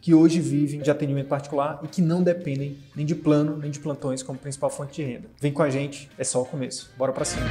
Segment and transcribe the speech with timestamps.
[0.00, 3.78] que hoje vivem de atendimento particular e que não dependem nem de plano nem de
[3.78, 5.28] plantões como principal fonte de renda.
[5.40, 6.90] Vem com a gente, é só o começo.
[6.96, 7.46] Bora para cima.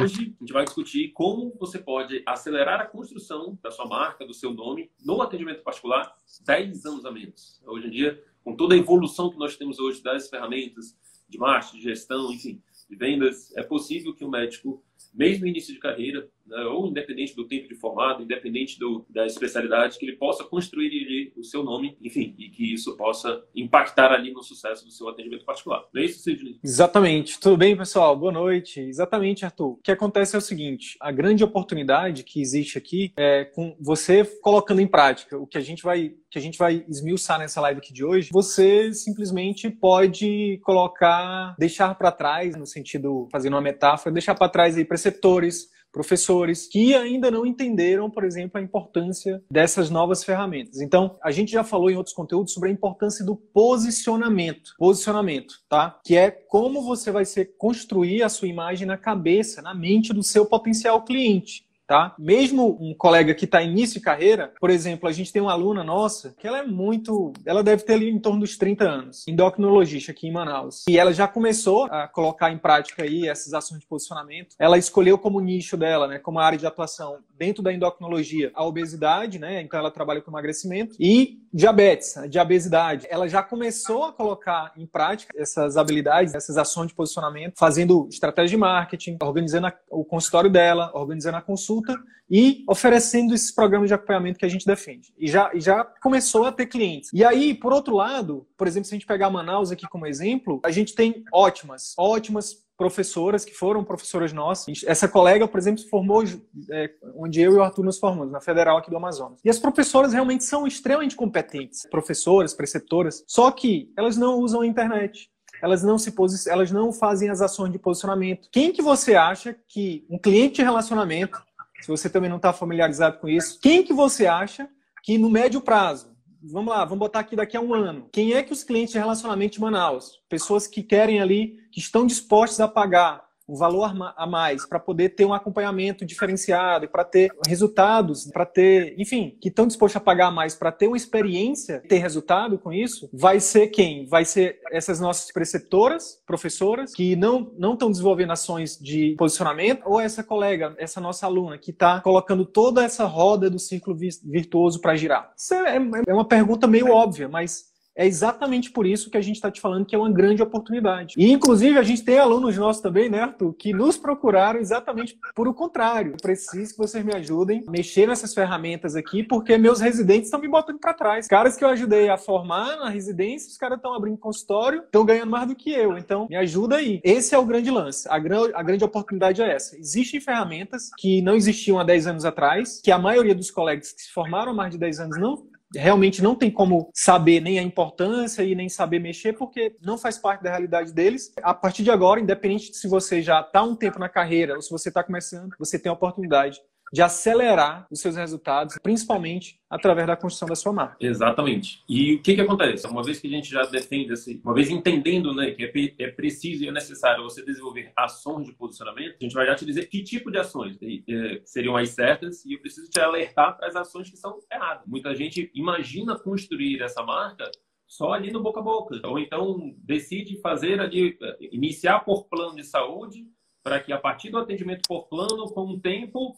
[0.00, 4.34] Hoje a gente vai discutir como você pode acelerar a construção da sua marca, do
[4.34, 7.60] seu nome, no atendimento particular 10 anos a menos.
[7.66, 10.96] Hoje em dia, com toda a evolução que nós temos hoje das ferramentas
[11.28, 15.80] de marketing, de gestão, enfim, de vendas, é possível que o médico mesmo início de
[15.80, 20.44] carreira, né, ou independente do tempo de formado, independente do, da especialidade, que ele possa
[20.44, 24.90] construir ali o seu nome, enfim, e que isso possa impactar ali no sucesso do
[24.90, 25.84] seu atendimento particular.
[25.92, 26.58] Não é isso, Sidney?
[26.62, 27.38] Exatamente.
[27.40, 28.16] Tudo bem, pessoal?
[28.16, 28.80] Boa noite.
[28.80, 29.72] Exatamente, Arthur.
[29.72, 34.24] O que acontece é o seguinte: a grande oportunidade que existe aqui é com você
[34.40, 37.78] colocando em prática o que a gente vai que a gente vai esmiuçar nessa live
[37.78, 44.10] aqui de hoje, você simplesmente pode colocar, deixar para trás, no sentido, fazendo uma metáfora,
[44.10, 49.90] deixar para trás aí preceptores, professores que ainda não entenderam, por exemplo, a importância dessas
[49.90, 50.80] novas ferramentas.
[50.80, 54.74] Então, a gente já falou em outros conteúdos sobre a importância do posicionamento.
[54.78, 56.00] Posicionamento, tá?
[56.04, 60.22] Que é como você vai ser construir a sua imagem na cabeça, na mente do
[60.22, 62.14] seu potencial cliente tá?
[62.18, 65.84] Mesmo um colega que está início de carreira, por exemplo, a gente tem uma aluna
[65.84, 70.12] nossa que ela é muito, ela deve ter ali em torno dos 30 anos, endocrinologista
[70.12, 70.84] aqui em Manaus.
[70.88, 74.54] E ela já começou a colocar em prática aí essas ações de posicionamento.
[74.58, 79.38] Ela escolheu como nicho dela, né, como área de atuação dentro da endocrinologia, a obesidade,
[79.38, 79.60] né?
[79.60, 83.06] Então ela trabalha com emagrecimento e diabetes, a diabesidade.
[83.10, 88.50] Ela já começou a colocar em prática essas habilidades, essas ações de posicionamento, fazendo estratégia
[88.50, 93.88] de marketing, organizando a, o consultório dela, organizando a consulta consulta e oferecendo esses programas
[93.88, 95.12] de acompanhamento que a gente defende.
[95.18, 97.10] E já, já começou a ter clientes.
[97.12, 100.60] E aí, por outro lado, por exemplo, se a gente pegar Manaus aqui como exemplo,
[100.64, 104.82] a gente tem ótimas, ótimas professoras que foram professoras nossas.
[104.86, 106.24] Essa colega, por exemplo, se formou
[106.70, 109.38] é, onde eu e o Arthur nos formamos, na Federal aqui do Amazonas.
[109.44, 114.66] E as professoras realmente são extremamente competentes, professoras, preceptoras, só que elas não usam a
[114.66, 115.30] internet
[115.62, 116.12] elas não se
[116.50, 118.48] elas não fazem as ações de posicionamento.
[118.50, 121.40] Quem que você acha que um cliente de relacionamento
[121.82, 124.68] se você também não está familiarizado com isso, quem que você acha
[125.02, 128.42] que no médio prazo, vamos lá, vamos botar aqui daqui a um ano, quem é
[128.42, 132.68] que os clientes de relacionamento de Manaus, pessoas que querem ali, que estão dispostos a
[132.68, 138.46] pagar um valor a mais para poder ter um acompanhamento diferenciado, para ter resultados, para
[138.46, 142.72] ter, enfim, que estão dispostos a pagar mais para ter uma experiência, ter resultado com
[142.72, 144.06] isso, vai ser quem?
[144.06, 150.00] Vai ser essas nossas preceptoras, professoras, que não não estão desenvolvendo ações de posicionamento, ou
[150.00, 154.96] essa colega, essa nossa aluna que está colocando toda essa roda do círculo virtuoso para
[154.96, 155.32] girar?
[155.36, 159.36] Isso é, é uma pergunta meio óbvia, mas é exatamente por isso que a gente
[159.36, 161.14] está te falando que é uma grande oportunidade.
[161.16, 165.46] E, inclusive, a gente tem alunos nossos também, né, Arthur, que nos procuraram exatamente por
[165.46, 166.12] o contrário.
[166.12, 170.40] Eu preciso que vocês me ajudem a mexer nessas ferramentas aqui, porque meus residentes estão
[170.40, 171.26] me botando para trás.
[171.26, 175.30] Caras que eu ajudei a formar na residência, os caras estão abrindo consultório, estão ganhando
[175.30, 175.98] mais do que eu.
[175.98, 177.00] Então, me ajuda aí.
[177.04, 178.08] Esse é o grande lance.
[178.08, 179.76] A, a grande oportunidade é essa.
[179.76, 184.02] Existem ferramentas que não existiam há 10 anos atrás, que a maioria dos colegas que
[184.02, 187.62] se formaram há mais de 10 anos não realmente não tem como saber nem a
[187.62, 191.32] importância e nem saber mexer, porque não faz parte da realidade deles.
[191.42, 194.62] A partir de agora, independente de se você já está um tempo na carreira ou
[194.62, 196.60] se você está começando, você tem a oportunidade
[196.92, 200.96] de acelerar os seus resultados, principalmente através da construção da sua marca.
[201.00, 201.82] Exatamente.
[201.88, 202.86] E o que, que acontece?
[202.86, 206.10] Uma vez que a gente já defende, assim, uma vez entendendo né, que é, é
[206.10, 209.88] preciso e é necessário você desenvolver ações de posicionamento, a gente vai já te dizer
[209.88, 213.74] que tipo de ações é, seriam as certas e eu preciso te alertar para as
[213.74, 214.86] ações que são erradas.
[214.86, 217.50] Muita gente imagina construir essa marca
[217.86, 219.00] só ali no boca a boca.
[219.06, 223.26] Ou então decide fazer ali, é, iniciar por plano de saúde,
[223.62, 226.34] para que a partir do atendimento por plano, com o tempo,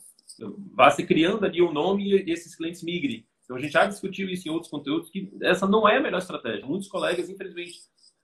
[0.75, 3.27] vá se criando ali o um nome e esses clientes migrem.
[3.45, 6.19] Então a gente já discutiu isso em outros conteúdos, que essa não é a melhor
[6.19, 6.67] estratégia.
[6.67, 7.75] Muitos colegas, infelizmente,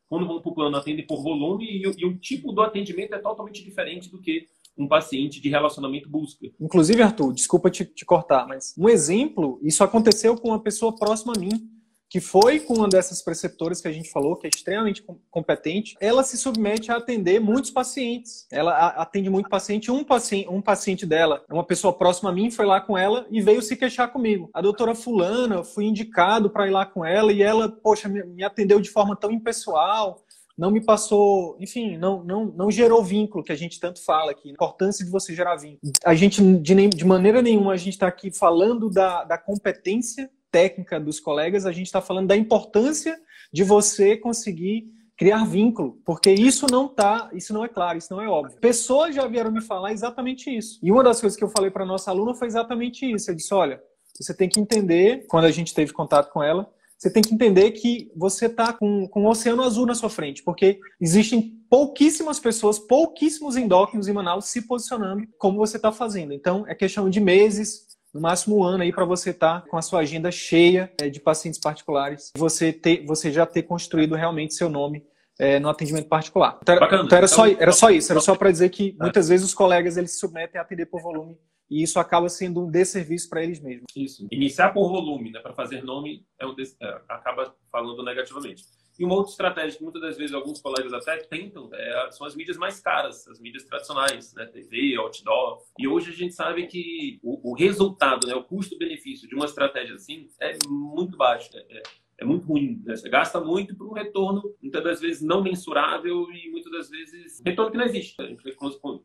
[0.08, 3.18] quando vão para o plano, atendem por volume e, e o tipo do atendimento é
[3.18, 6.46] totalmente diferente do que um paciente de relacionamento busca.
[6.58, 11.34] Inclusive, Arthur, desculpa te, te cortar, mas um exemplo, isso aconteceu com uma pessoa próxima
[11.36, 11.79] a mim
[12.10, 16.24] que foi com uma dessas preceptoras que a gente falou, que é extremamente competente, ela
[16.24, 18.48] se submete a atender muitos pacientes.
[18.50, 19.92] Ela atende muito paciente.
[19.92, 23.40] Um paciente, um paciente dela, uma pessoa próxima a mim, foi lá com ela e
[23.40, 24.50] veio se queixar comigo.
[24.52, 28.80] A doutora fulana, fui indicado para ir lá com ela e ela, poxa, me atendeu
[28.80, 30.20] de forma tão impessoal
[30.58, 34.50] não me passou, enfim, não, não, não gerou vínculo, que a gente tanto fala aqui,
[34.50, 35.90] a importância de você gerar vínculo.
[36.04, 40.30] A gente, de, nem, de maneira nenhuma, a gente está aqui falando da, da competência
[40.50, 43.19] técnica dos colegas, a gente está falando da importância
[43.52, 48.23] de você conseguir criar vínculo, porque isso não tá, isso não é claro, isso não
[48.23, 48.58] é óbvio.
[48.58, 50.79] Pessoas já vieram me falar exatamente isso.
[50.82, 53.31] E uma das coisas que eu falei para nossa aluna foi exatamente isso.
[53.31, 53.82] Eu disse, olha,
[54.19, 57.70] você tem que entender, quando a gente teve contato com ela, você tem que entender
[57.73, 62.79] que você está com, com um oceano azul na sua frente, porque existem pouquíssimas pessoas,
[62.79, 66.35] pouquíssimos endócrinos em Manaus se posicionando como você está fazendo.
[66.35, 69.76] Então, é questão de meses, no máximo um ano aí para você estar tá com
[69.76, 74.54] a sua agenda cheia é, de pacientes particulares, você ter, você já ter construído realmente
[74.54, 75.04] seu nome
[75.38, 76.58] é, no atendimento particular.
[76.62, 77.04] Então, Bacana.
[77.04, 79.02] então era só, então, era só isso, era só para dizer que é.
[79.02, 81.36] muitas vezes os colegas eles se submetem a atender por volume
[81.70, 83.86] e isso acaba sendo um desserviço para eles mesmos.
[83.96, 84.26] Isso.
[84.30, 86.76] Iniciar por volume, né, para fazer nome, é um des...
[86.82, 88.64] é, acaba falando negativamente.
[89.00, 92.37] E uma outra estratégia que muitas das vezes alguns colegas até tentam é, são as
[92.37, 94.44] mídias mais caras, as mídias tradicionais, né?
[94.44, 95.62] TV, outdoor.
[95.79, 98.35] E hoje a gente sabe que o, o resultado, né?
[98.35, 101.50] o custo-benefício de uma estratégia assim é muito baixo.
[101.55, 101.64] Né?
[101.70, 101.82] É,
[102.19, 102.82] é muito ruim.
[102.85, 102.94] Né?
[102.94, 107.41] Você gasta muito por um retorno, muitas das vezes não mensurável e muitas das vezes
[107.43, 108.20] retorno que não existe.
[108.20, 108.43] A gente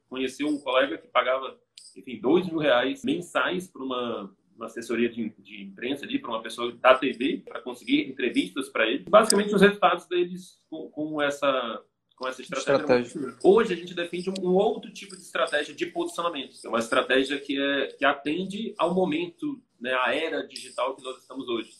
[0.09, 1.57] conheceu um colega que pagava,
[1.95, 6.41] enfim, dois mil reais mensais para uma uma assessoria de, de imprensa ali para uma
[6.41, 9.05] pessoa da TV para conseguir entrevistas para ele.
[9.09, 11.83] Basicamente os resultados deles com, com essa
[12.15, 13.01] com essa estratégia.
[13.01, 13.37] estratégia.
[13.43, 16.55] Hoje a gente defende um outro tipo de estratégia de posicionamento.
[16.63, 21.17] É uma estratégia que, é, que atende ao momento, né, à era digital que nós
[21.17, 21.73] estamos hoje.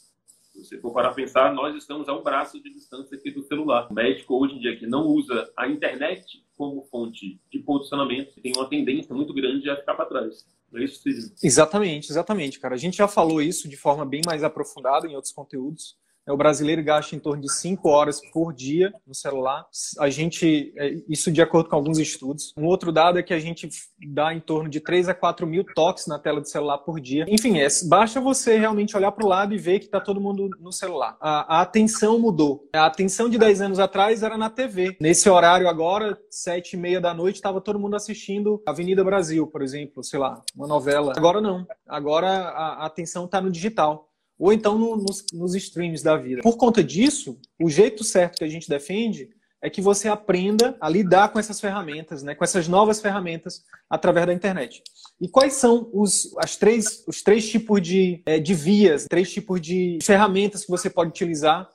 [0.52, 3.88] Se você for para pensar, nós estamos a um braço de distância aqui do celular.
[3.90, 8.54] O médico hoje em dia que não usa a internet como fonte de posicionamento tem
[8.56, 10.46] uma tendência muito grande a ficar para trás.
[10.78, 11.02] É isso,
[11.44, 12.76] Exatamente, exatamente, cara.
[12.76, 15.98] A gente já falou isso de forma bem mais aprofundada em outros conteúdos.
[16.28, 19.66] É, o brasileiro gasta em torno de 5 horas por dia no celular.
[20.00, 22.54] A gente, é, isso de acordo com alguns estudos.
[22.58, 23.70] Um outro dado é que a gente
[24.08, 27.26] dá em torno de 3 a 4 mil toques na tela do celular por dia.
[27.28, 30.50] Enfim, é, basta você realmente olhar para o lado e ver que está todo mundo
[30.60, 31.16] no celular.
[31.22, 32.68] A, a, atenção mudou.
[32.74, 34.98] A atenção de 10 anos atrás era na TV.
[35.00, 39.62] Nesse horário agora, 7 e meia da noite, estava todo mundo assistindo Avenida Brasil, por
[39.62, 41.14] exemplo, sei lá, uma novela.
[41.16, 41.68] Agora não.
[41.88, 46.42] Agora a, a atenção está no digital ou então no, nos, nos streams da vida.
[46.42, 49.30] Por conta disso, o jeito certo que a gente defende
[49.62, 54.28] é que você aprenda a lidar com essas ferramentas, né, com essas novas ferramentas através
[54.28, 54.84] da internet.
[55.20, 59.60] E quais são os, as três, os três tipos de, é, de vias, três tipos
[59.60, 61.68] de ferramentas que você pode utilizar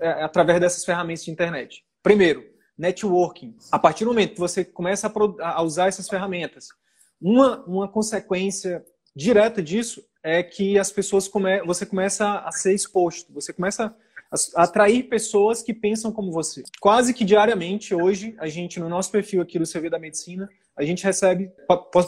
[0.00, 1.84] é, através dessas ferramentas de internet?
[2.02, 2.42] Primeiro,
[2.78, 3.54] networking.
[3.70, 6.68] A partir do momento que você começa a, a usar essas ferramentas,
[7.20, 11.62] uma, uma consequência direta disso é que as pessoas come...
[11.62, 13.94] você começa a ser exposto, você começa
[14.56, 16.64] a atrair pessoas que pensam como você.
[16.80, 20.84] Quase que diariamente hoje a gente no nosso perfil aqui do CV da Medicina a
[20.84, 21.50] gente recebe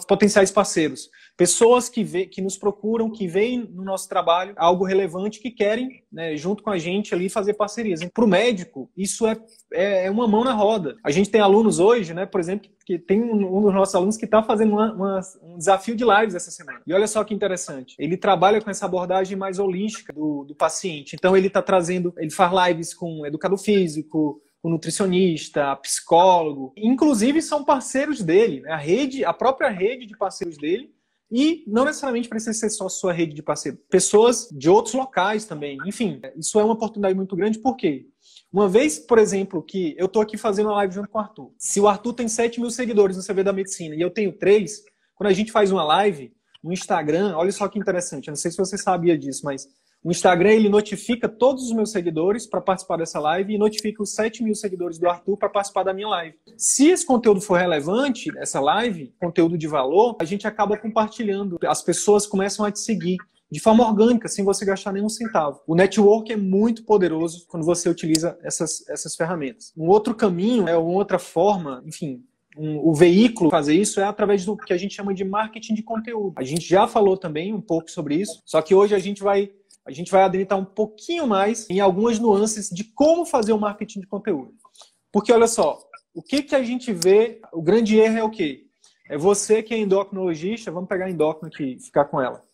[0.06, 5.41] potenciais parceiros, pessoas que, vê, que nos procuram, que veem no nosso trabalho algo relevante,
[5.41, 8.05] que querem, né, junto com a gente ali, fazer parcerias.
[8.05, 9.39] Para o médico, isso é,
[9.72, 10.96] é, é, uma mão na roda.
[11.05, 14.17] A gente tem alunos hoje, né, por exemplo, que tem um, um dos nossos alunos
[14.17, 16.81] que está fazendo uma, uma, um desafio de lives essa semana.
[16.87, 21.15] E olha só que interessante, ele trabalha com essa abordagem mais holística do, do paciente.
[21.15, 27.65] Então ele está trazendo, ele faz lives com educador físico, o nutricionista, psicólogo, inclusive são
[27.65, 28.72] parceiros dele, né?
[28.72, 30.93] a rede, a própria rede de parceiros dele,
[31.31, 35.77] e não necessariamente precisa ser só sua rede de parceiros, pessoas de outros locais também.
[35.86, 38.06] Enfim, isso é uma oportunidade muito grande, por quê?
[38.50, 41.53] Uma vez, por exemplo, que eu estou aqui fazendo uma live junto com o Arthur.
[41.58, 44.82] Se o Arthur tem 7 mil seguidores no CV da Medicina e eu tenho 3,
[45.15, 46.32] quando a gente faz uma live
[46.65, 49.69] no Instagram, olha só que interessante, eu não sei se você sabia disso, mas
[50.02, 54.14] o Instagram ele notifica todos os meus seguidores para participar dessa live e notifica os
[54.14, 56.36] 7 mil seguidores do Arthur para participar da minha live.
[56.56, 61.58] Se esse conteúdo for relevante, essa live, conteúdo de valor, a gente acaba compartilhando.
[61.67, 63.17] As pessoas começam a te seguir
[63.50, 65.60] de forma orgânica, sem você gastar nenhum centavo.
[65.67, 69.72] O network é muito poderoso quando você utiliza essas, essas ferramentas.
[69.76, 72.22] Um outro caminho, é uma outra forma, enfim,
[72.56, 75.82] um, o veículo fazer isso é através do que a gente chama de marketing de
[75.82, 76.34] conteúdo.
[76.36, 79.50] A gente já falou também um pouco sobre isso, só que hoje a gente vai
[79.89, 84.01] a gente vai adentrar um pouquinho mais em algumas nuances de como fazer o marketing
[84.01, 84.53] de conteúdo.
[85.11, 85.81] Porque olha só,
[86.15, 88.69] o que, que a gente vê, o grande erro é o quê?
[89.09, 92.45] é você que é endocrinologista, vamos pegar a endócrino aqui ficar com ela.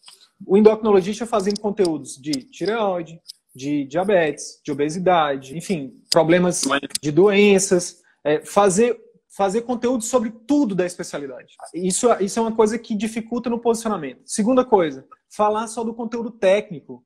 [0.46, 3.20] O endocrinologista fazendo conteúdos de tireoide,
[3.54, 6.62] de diabetes, de obesidade, enfim, problemas
[7.02, 9.02] de doenças, é, fazer
[9.36, 11.56] fazer conteúdo sobre tudo da especialidade.
[11.74, 14.22] Isso, isso é uma coisa que dificulta no posicionamento.
[14.24, 17.04] Segunda coisa, falar só do conteúdo técnico.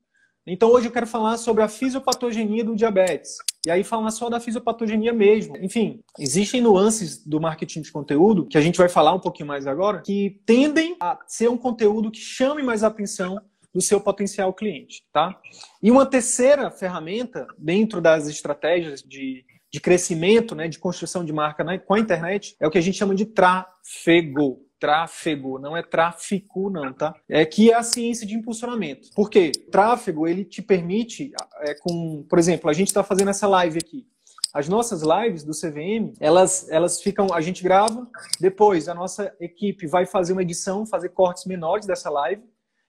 [0.51, 3.37] Então hoje eu quero falar sobre a fisiopatogenia do diabetes.
[3.67, 5.55] E aí falar só da fisiopatogenia mesmo.
[5.57, 9.67] Enfim, existem nuances do marketing de conteúdo, que a gente vai falar um pouquinho mais
[9.67, 13.39] agora, que tendem a ser um conteúdo que chame mais atenção
[13.71, 15.39] do seu potencial cliente, tá?
[15.83, 21.63] E uma terceira ferramenta dentro das estratégias de, de crescimento, né, de construção de marca
[21.63, 25.83] né, com a internet, é o que a gente chama de tráfego tráfego, não é
[25.83, 27.13] tráfico, não, tá?
[27.27, 29.09] É que é a ciência de impulsionamento.
[29.13, 29.51] Por quê?
[29.71, 31.31] Tráfego, ele te permite,
[31.61, 34.07] é, com, por exemplo, a gente está fazendo essa live aqui.
[34.53, 38.07] As nossas lives do CVM, elas, elas ficam, a gente grava,
[38.39, 42.43] depois a nossa equipe vai fazer uma edição, fazer cortes menores dessa live,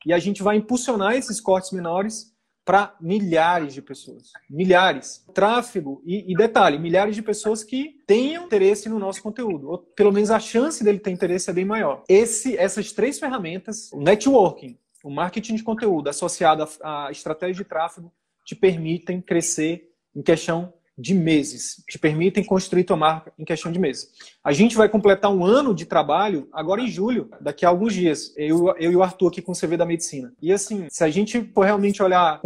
[0.07, 2.33] e a gente vai impulsionar esses cortes menores
[2.71, 4.31] para milhares de pessoas.
[4.49, 5.27] Milhares.
[5.35, 9.71] Tráfego, e, e, detalhe, milhares de pessoas que tenham interesse no nosso conteúdo.
[9.71, 12.05] Ou pelo menos a chance dele ter interesse é bem maior.
[12.09, 18.13] Esse, essas três ferramentas, o networking, o marketing de conteúdo associado à estratégia de tráfego,
[18.45, 23.79] te permitem crescer em questão de meses, te permitem construir tua marca em questão de
[23.79, 24.11] meses.
[24.45, 28.35] A gente vai completar um ano de trabalho agora em julho, daqui a alguns dias.
[28.37, 30.33] Eu, eu e o Arthur aqui com o CV da medicina.
[30.43, 32.41] E assim, se a gente for realmente olhar,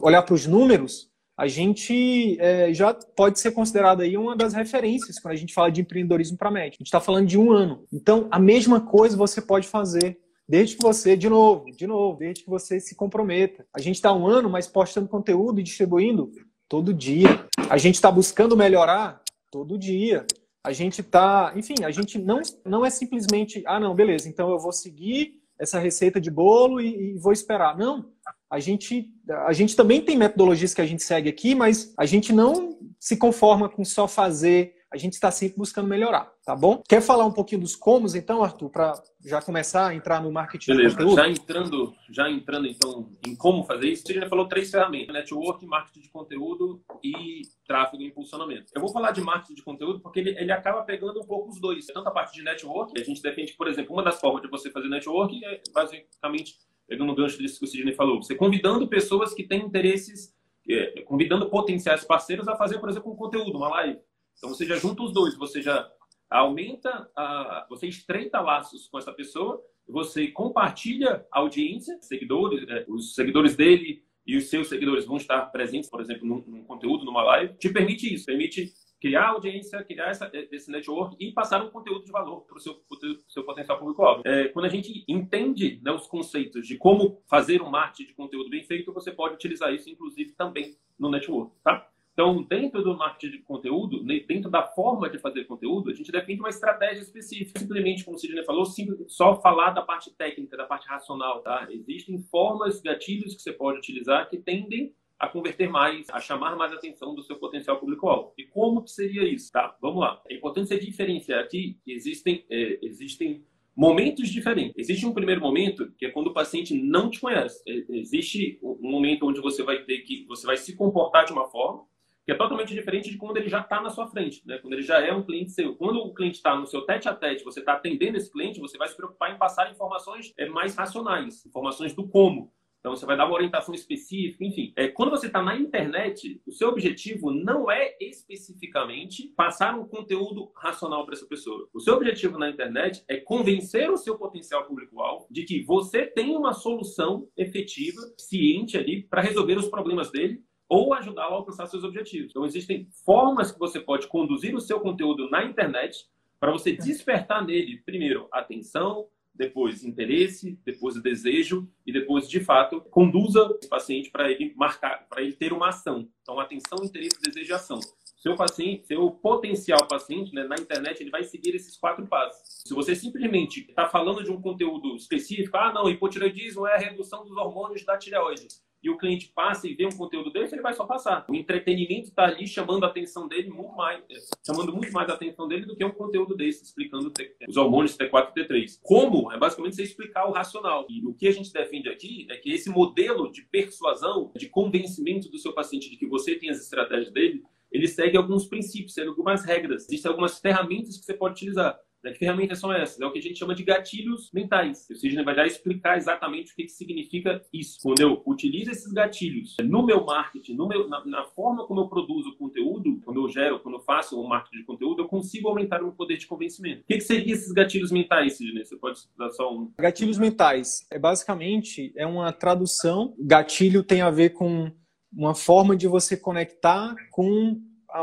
[0.00, 5.18] olhar para os números, a gente é, já pode ser considerado aí uma das referências
[5.18, 6.76] quando a gente fala de empreendedorismo para médico.
[6.76, 7.84] A gente está falando de um ano.
[7.92, 12.42] Então, a mesma coisa você pode fazer desde que você, de novo, de novo, desde
[12.42, 13.64] que você se comprometa.
[13.72, 16.32] A gente está um ano, mas postando conteúdo e distribuindo
[16.70, 17.44] todo dia.
[17.68, 20.24] A gente está buscando melhorar todo dia.
[20.64, 24.58] A gente está, enfim, a gente não, não é simplesmente, ah, não, beleza, então eu
[24.58, 27.76] vou seguir essa receita de bolo e, e vou esperar.
[27.76, 28.06] Não,
[28.48, 29.10] a gente,
[29.46, 33.16] a gente também tem metodologias que a gente segue aqui, mas a gente não se
[33.16, 36.82] conforma com só fazer a gente está sempre buscando melhorar, tá bom?
[36.88, 40.72] Quer falar um pouquinho dos comos, então, Arthur, para já começar a entrar no marketing
[40.72, 40.88] Beleza.
[40.88, 41.16] de conteúdo?
[41.16, 45.64] Já entrando, já entrando, então, em como fazer isso, você já falou três ferramentas, network,
[45.64, 48.72] marketing de conteúdo e tráfego e impulsionamento.
[48.74, 51.60] Eu vou falar de marketing de conteúdo porque ele, ele acaba pegando um pouco os
[51.60, 51.86] dois.
[51.86, 54.70] Tanto a parte de network, a gente defende, por exemplo, uma das formas de você
[54.72, 56.56] fazer network é basicamente,
[56.88, 60.34] pegando o gancho disso que o Sidney falou, você convidando pessoas que têm interesses,
[60.68, 64.00] é, convidando potenciais parceiros a fazer, por exemplo, um conteúdo, uma live
[64.40, 65.86] então você já junta os dois, você já
[66.30, 73.14] aumenta, a, você estreita laços com essa pessoa, você compartilha a audiência, seguidores, né, os
[73.14, 77.22] seguidores dele e os seus seguidores vão estar presentes, por exemplo, num, num conteúdo, numa
[77.22, 82.04] live, te permite isso, permite criar audiência, criar essa, esse network e passar um conteúdo
[82.04, 82.80] de valor para o seu,
[83.28, 84.22] seu potencial público-alvo.
[84.26, 88.48] É, quando a gente entende né, os conceitos de como fazer um marketing de conteúdo
[88.50, 91.90] bem feito, você pode utilizar isso, inclusive, também no network, tá?
[92.20, 96.38] Então, dentro do marketing de conteúdo, dentro da forma de fazer conteúdo, a gente defende
[96.38, 97.58] uma estratégia específica.
[97.58, 98.66] Simplesmente, como o Sidney falou,
[99.08, 101.66] só falar da parte técnica, da parte racional, tá?
[101.70, 106.74] Existem formas, gatilhos que você pode utilizar que tendem a converter mais, a chamar mais
[106.74, 108.34] atenção do seu potencial público-alvo.
[108.36, 109.50] E como que seria isso?
[109.50, 110.20] Tá, vamos lá.
[110.28, 113.42] É importante você diferenciar aqui que existem, é, existem
[113.74, 114.74] momentos diferentes.
[114.76, 117.62] Existe um primeiro momento que é quando o paciente não te conhece.
[117.66, 121.48] É, existe um momento onde você vai ter que, você vai se comportar de uma
[121.48, 121.88] forma,
[122.30, 124.56] que é totalmente diferente de quando ele já está na sua frente, né?
[124.58, 125.74] quando ele já é um cliente seu.
[125.74, 128.78] Quando o cliente está no seu tete a tete, você está atendendo esse cliente, você
[128.78, 132.52] vai se preocupar em passar informações é, mais racionais, informações do como.
[132.78, 134.72] Então você vai dar uma orientação específica, enfim.
[134.76, 140.52] É, quando você está na internet, o seu objetivo não é especificamente passar um conteúdo
[140.56, 141.68] racional para essa pessoa.
[141.74, 146.36] O seu objetivo na internet é convencer o seu potencial público-alvo de que você tem
[146.36, 151.82] uma solução efetiva, ciente ali, para resolver os problemas dele ou ajudá-lo a alcançar seus
[151.82, 152.30] objetivos.
[152.30, 156.06] Então, existem formas que você pode conduzir o seu conteúdo na internet
[156.38, 163.52] para você despertar nele, primeiro, atenção, depois interesse, depois desejo e depois, de fato, conduza
[163.60, 166.08] esse paciente para ele marcar, para ele ter uma ação.
[166.22, 167.80] Então, atenção, interesse, desejo e ação.
[168.16, 172.62] Seu paciente, seu potencial paciente, né, na internet, ele vai seguir esses quatro passos.
[172.64, 177.24] Se você simplesmente está falando de um conteúdo específico, ah, não, hipotireoidismo é a redução
[177.24, 178.46] dos hormônios da tireoide
[178.82, 181.24] e o cliente passa e vê um conteúdo desse, ele vai só passar.
[181.28, 184.14] O entretenimento está ali chamando a atenção dele muito mais, é,
[184.46, 187.12] chamando muito mais a atenção dele do que um conteúdo desse, explicando
[187.48, 188.78] os hormônios T4 e T3.
[188.82, 189.30] Como?
[189.32, 190.86] É basicamente você explicar o racional.
[190.88, 195.28] E o que a gente defende aqui é que esse modelo de persuasão, de convencimento
[195.28, 199.44] do seu paciente de que você tem as estratégias dele, ele segue alguns princípios, algumas
[199.44, 201.78] regras, existem algumas ferramentas que você pode utilizar.
[202.02, 202.12] Né?
[202.12, 203.00] Que ferramentas são essas?
[203.00, 204.88] É o que a gente chama de gatilhos mentais.
[204.90, 207.78] O Sidney vai já explicar exatamente o que, que significa isso.
[207.82, 211.88] Quando eu utilizo esses gatilhos no meu marketing, no meu, na, na, forma como eu
[211.88, 215.80] produzo conteúdo, quando eu gero, quando eu faço o marketing de conteúdo, eu consigo aumentar
[215.80, 216.82] o meu poder de convencimento.
[216.82, 218.64] O que, que seriam esses gatilhos mentais, Sidney?
[218.64, 219.70] Você pode dar só um.
[219.78, 223.14] Gatilhos mentais é basicamente é uma tradução.
[223.18, 224.70] Gatilho tem a ver com
[225.12, 227.60] uma forma de você conectar com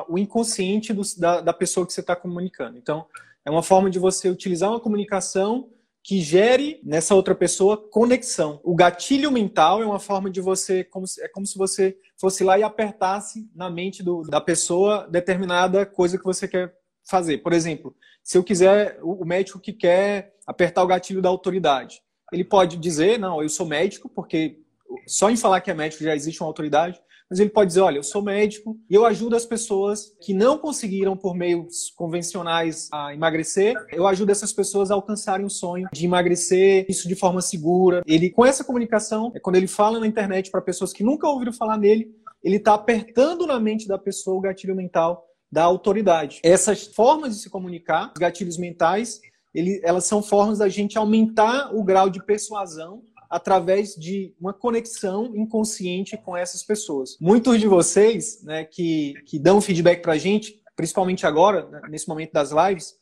[0.08, 2.78] o inconsciente do, da, da pessoa que você está comunicando.
[2.78, 3.06] Então,
[3.46, 5.70] é uma forma de você utilizar uma comunicação
[6.04, 8.62] que gere nessa outra pessoa conexão.
[8.64, 12.44] O gatilho mental é uma forma de você, como se, é como se você fosse
[12.44, 16.74] lá e apertasse na mente do, da pessoa determinada coisa que você quer
[17.06, 17.40] fazer.
[17.40, 22.02] Por exemplo, se eu quiser, o médico que quer apertar o gatilho da autoridade,
[22.32, 24.62] ele pode dizer, não, eu sou médico, porque
[25.06, 27.98] só em falar que é médico já existe uma autoridade mas ele pode dizer: olha,
[27.98, 33.14] eu sou médico e eu ajudo as pessoas que não conseguiram por meios convencionais a
[33.14, 38.02] emagrecer, eu ajudo essas pessoas a alcançarem o sonho de emagrecer, isso de forma segura.
[38.06, 41.54] Ele, com essa comunicação, é quando ele fala na internet para pessoas que nunca ouviram
[41.54, 42.12] falar nele,
[42.44, 46.40] ele está apertando na mente da pessoa o gatilho mental da autoridade.
[46.44, 49.20] Essas formas de se comunicar, os gatilhos mentais,
[49.54, 55.36] ele, elas são formas da gente aumentar o grau de persuasão através de uma conexão
[55.36, 57.18] inconsciente com essas pessoas.
[57.20, 62.08] Muitos de vocês, né, que, que dão feedback para a gente, principalmente agora, né, nesse
[62.08, 62.96] momento das lives,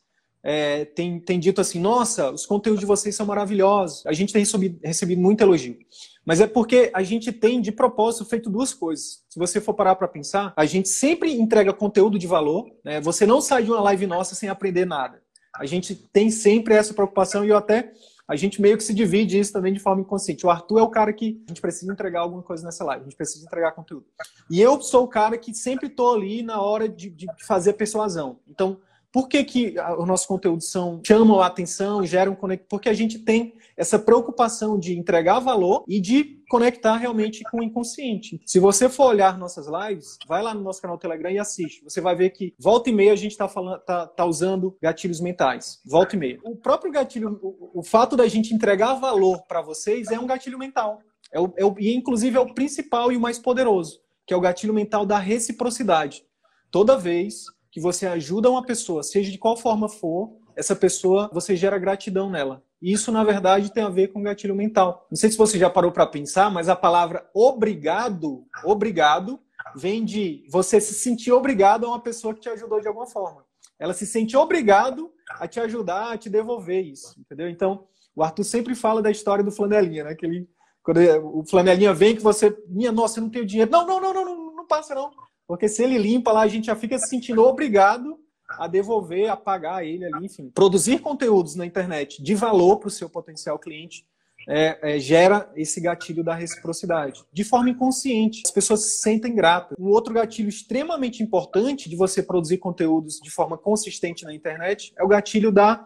[0.48, 4.06] é, tem, tem dito assim: nossa, os conteúdos de vocês são maravilhosos.
[4.06, 5.76] A gente tem recebido, recebido muito elogio.
[6.24, 9.24] Mas é porque a gente tem, de propósito, feito duas coisas.
[9.28, 12.66] Se você for parar para pensar, a gente sempre entrega conteúdo de valor.
[12.84, 13.00] Né?
[13.00, 15.20] Você não sai de uma live nossa sem aprender nada.
[15.54, 17.92] A gente tem sempre essa preocupação e eu até
[18.28, 20.44] a gente meio que se divide isso também de forma inconsciente.
[20.44, 23.04] O Arthur é o cara que a gente precisa entregar alguma coisa nessa live, a
[23.04, 24.06] gente precisa entregar conteúdo.
[24.50, 28.40] E eu sou o cara que sempre estou ali na hora de, de fazer persuasão.
[28.48, 28.78] Então,
[29.16, 32.66] por que, que os nossos conteúdos são, chamam a atenção, geram conexão?
[32.68, 37.62] Porque a gente tem essa preocupação de entregar valor e de conectar realmente com o
[37.62, 38.38] inconsciente.
[38.44, 41.82] Se você for olhar nossas lives, vai lá no nosso canal Telegram e assiste.
[41.82, 45.80] Você vai ver que volta e meia a gente está tá, tá, usando gatilhos mentais.
[45.86, 46.38] Volta e meia.
[46.44, 50.58] O próprio gatilho, o, o fato da gente entregar valor para vocês é um gatilho
[50.58, 51.00] mental.
[51.32, 54.36] É o, é o, e inclusive é o principal e o mais poderoso, que é
[54.36, 56.22] o gatilho mental da reciprocidade.
[56.70, 61.54] Toda vez que você ajuda uma pessoa, seja de qual forma for, essa pessoa, você
[61.54, 62.64] gera gratidão nela.
[62.80, 65.06] E isso, na verdade, tem a ver com gatilho mental.
[65.10, 69.38] Não sei se você já parou para pensar, mas a palavra obrigado, obrigado,
[69.76, 73.44] vem de você se sentir obrigado a uma pessoa que te ajudou de alguma forma.
[73.78, 77.50] Ela se sente obrigado a te ajudar, a te devolver isso, entendeu?
[77.50, 80.14] Então, o Arthur sempre fala da história do flanelinha, né?
[80.14, 80.48] Que ele,
[80.82, 83.70] quando o flanelinha vem que você, minha nossa, eu não tenho dinheiro.
[83.70, 85.10] Não, não, não, não, não, não passa não.
[85.46, 89.36] Porque se ele limpa lá, a gente já fica se sentindo obrigado a devolver, a
[89.36, 90.50] pagar ele ali, enfim.
[90.54, 94.04] Produzir conteúdos na internet de valor para o seu potencial cliente
[94.48, 98.42] é, é, gera esse gatilho da reciprocidade, de forma inconsciente.
[98.44, 99.76] As pessoas se sentem gratas.
[99.78, 105.02] Um outro gatilho extremamente importante de você produzir conteúdos de forma consistente na internet é
[105.02, 105.84] o gatilho da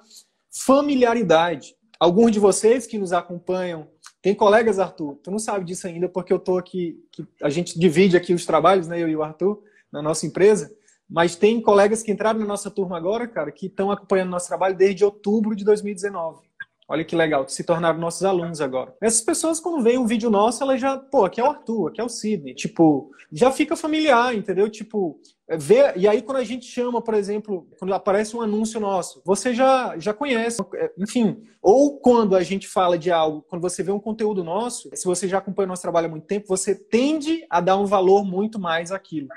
[0.51, 1.75] familiaridade.
[1.99, 3.89] Alguns de vocês que nos acompanham
[4.23, 7.03] tem colegas, Arthur, tu não sabe disso ainda, porque eu tô aqui,
[7.43, 10.71] a gente divide aqui os trabalhos, né, eu e o Arthur, na nossa empresa,
[11.09, 14.77] mas tem colegas que entraram na nossa turma agora, cara, que estão acompanhando nosso trabalho
[14.77, 16.50] desde outubro de 2019.
[16.91, 18.93] Olha que legal, se tornaram nossos alunos agora.
[19.01, 22.01] Essas pessoas, quando veem um vídeo nosso, elas já, pô, aqui é o Arthur, aqui
[22.01, 22.53] é o Sidney.
[22.53, 24.69] Tipo, já fica familiar, entendeu?
[24.69, 28.81] Tipo, é, vê, e aí quando a gente chama, por exemplo, quando aparece um anúncio
[28.81, 31.41] nosso, você já, já conhece, é, enfim.
[31.63, 35.29] Ou quando a gente fala de algo, quando você vê um conteúdo nosso, se você
[35.29, 38.59] já acompanha o nosso trabalho há muito tempo, você tende a dar um valor muito
[38.59, 39.29] mais àquilo.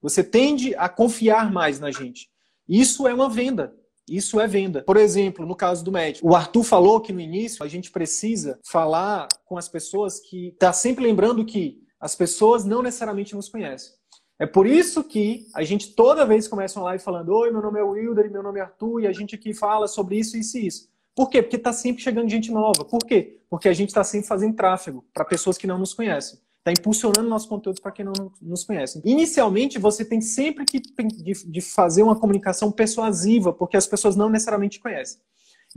[0.00, 2.30] Você tende a confiar mais na gente.
[2.66, 3.74] Isso é uma venda.
[4.08, 4.82] Isso é venda.
[4.82, 8.58] Por exemplo, no caso do médico, o Arthur falou que no início a gente precisa
[8.64, 13.92] falar com as pessoas que tá sempre lembrando que as pessoas não necessariamente nos conhecem.
[14.38, 17.78] É por isso que a gente toda vez começa uma live falando: Oi, meu nome
[17.78, 20.66] é Wilder meu nome é Arthur, e a gente aqui fala sobre isso, isso e
[20.66, 20.88] isso.
[21.14, 21.42] Por quê?
[21.42, 22.84] Porque está sempre chegando gente nova.
[22.84, 23.38] Por quê?
[23.48, 27.28] Porque a gente está sempre fazendo tráfego para pessoas que não nos conhecem está impulsionando
[27.28, 29.02] nossos conteúdos para quem não nos conhece.
[29.04, 34.28] Inicialmente, você tem sempre que de, de fazer uma comunicação persuasiva, porque as pessoas não
[34.28, 35.20] necessariamente conhecem.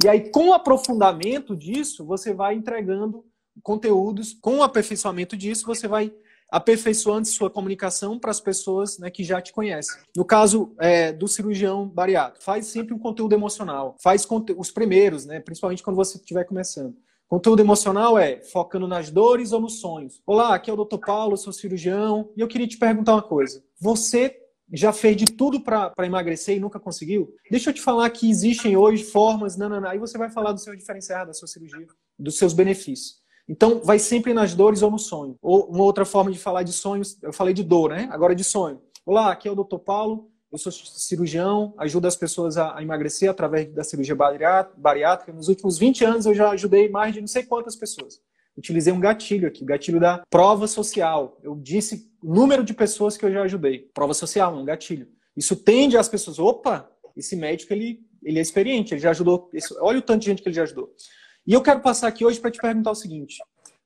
[0.04, 3.26] E aí, com o aprofundamento disso, você vai entregando
[3.64, 4.34] conteúdos.
[4.34, 6.14] Com o aperfeiçoamento disso, você vai
[6.52, 10.00] aperfeiçoando sua comunicação para as pessoas né, que já te conhecem.
[10.16, 13.96] No caso é, do cirurgião bariátrico, faz sempre um conteúdo emocional.
[14.04, 16.96] Faz os primeiros, né, principalmente quando você estiver começando.
[17.28, 20.22] Conteúdo emocional é focando nas dores ou nos sonhos.
[20.28, 21.00] Olá, aqui é o Dr.
[21.00, 23.64] Paulo, sou cirurgião, e eu queria te perguntar uma coisa.
[23.82, 24.38] Você
[24.72, 27.34] já fez de tudo para emagrecer e nunca conseguiu?
[27.50, 29.84] Deixa eu te falar que existem hoje formas, não.
[29.88, 33.16] aí você vai falar do seu diferencial, da sua cirurgia, dos seus benefícios.
[33.50, 35.36] Então, vai sempre nas dores ou no sonho.
[35.42, 38.08] Ou uma outra forma de falar de sonhos, eu falei de dor, né?
[38.12, 38.80] Agora de sonho.
[39.04, 39.80] Olá, aqui é o Dr.
[39.80, 45.34] Paulo, eu sou cirurgião, ajudo as pessoas a, emagrecer através da cirurgia bariátrica.
[45.34, 48.22] Nos últimos 20 anos eu já ajudei mais de não sei quantas pessoas.
[48.58, 51.38] Utilizei um gatilho aqui, o gatilho da prova social.
[51.44, 53.90] Eu disse o número de pessoas que eu já ajudei.
[53.94, 55.08] Prova social, um gatilho.
[55.36, 59.50] Isso tende às pessoas, opa, esse médico ele, ele é experiente, ele já ajudou.
[59.82, 60.94] Olha o tanto de gente que ele já ajudou.
[61.46, 63.38] E eu quero passar aqui hoje para te perguntar o seguinte: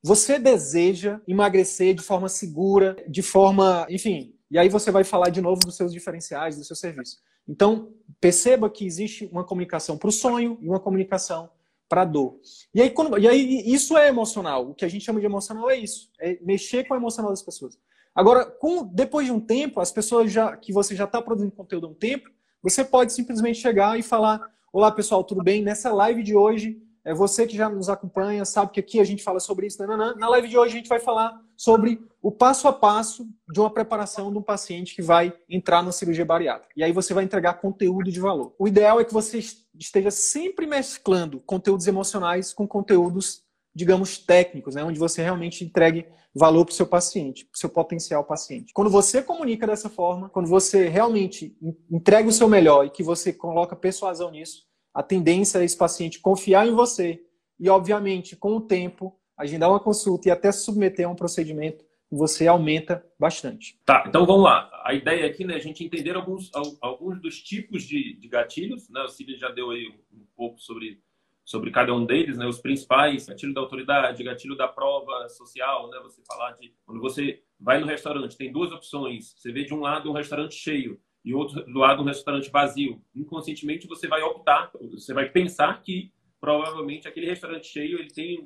[0.01, 5.41] você deseja emagrecer de forma segura, de forma, enfim, e aí você vai falar de
[5.41, 7.17] novo dos seus diferenciais, do seu serviço.
[7.47, 11.49] Então, perceba que existe uma comunicação para o sonho e uma comunicação
[11.87, 12.39] para a dor.
[12.73, 14.69] E aí, quando, e aí, isso é emocional.
[14.69, 17.41] O que a gente chama de emocional é isso, é mexer com o emocional das
[17.41, 17.79] pessoas.
[18.13, 21.87] Agora, com, depois de um tempo, as pessoas já que você já está produzindo conteúdo
[21.87, 22.29] há um tempo,
[22.61, 25.63] você pode simplesmente chegar e falar: Olá, pessoal, tudo bem?
[25.63, 29.23] Nessa live de hoje é você que já nos acompanha, sabe que aqui a gente
[29.23, 29.81] fala sobre isso.
[29.81, 30.13] Nananã.
[30.15, 33.71] Na live de hoje a gente vai falar sobre o passo a passo de uma
[33.71, 36.71] preparação de um paciente que vai entrar na cirurgia bariátrica.
[36.77, 38.53] E aí você vai entregar conteúdo de valor.
[38.59, 39.39] O ideal é que você
[39.73, 43.41] esteja sempre mesclando conteúdos emocionais com conteúdos,
[43.73, 44.83] digamos, técnicos, né?
[44.83, 48.71] onde você realmente entregue valor para o seu paciente, para o seu potencial paciente.
[48.71, 51.57] Quando você comunica dessa forma, quando você realmente
[51.89, 54.68] entrega o seu melhor e que você coloca persuasão nisso,
[54.99, 57.23] a tendência é esse paciente confiar em você
[57.57, 62.47] e, obviamente, com o tempo, agendar uma consulta e até submeter a um procedimento, você
[62.47, 63.79] aumenta bastante.
[63.85, 64.69] Tá, então vamos lá.
[64.83, 68.89] A ideia aqui né, é a gente entender alguns, alguns dos tipos de, de gatilhos.
[68.89, 69.01] Né?
[69.03, 71.01] O Cid já deu aí um pouco sobre,
[71.45, 72.45] sobre cada um deles, né?
[72.45, 75.97] os principais, gatilho da autoridade, gatilho da prova social, né?
[76.03, 76.73] você falar de...
[76.85, 79.33] Quando você vai no restaurante, tem duas opções.
[79.37, 83.01] Você vê de um lado um restaurante cheio, e outro do lado um restaurante vazio.
[83.15, 88.45] Inconscientemente você vai optar, você vai pensar que provavelmente aquele restaurante cheio ele tem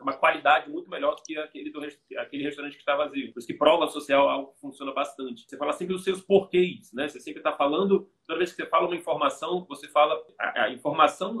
[0.00, 1.80] uma qualidade muito melhor do que aquele, do,
[2.18, 3.32] aquele restaurante que está vazio.
[3.32, 5.44] Por isso que prova social é algo que funciona bastante.
[5.46, 7.06] Você fala sempre os seus porquês, né?
[7.06, 10.70] Você sempre está falando, toda vez que você fala uma informação, você fala a, a
[10.72, 11.38] informação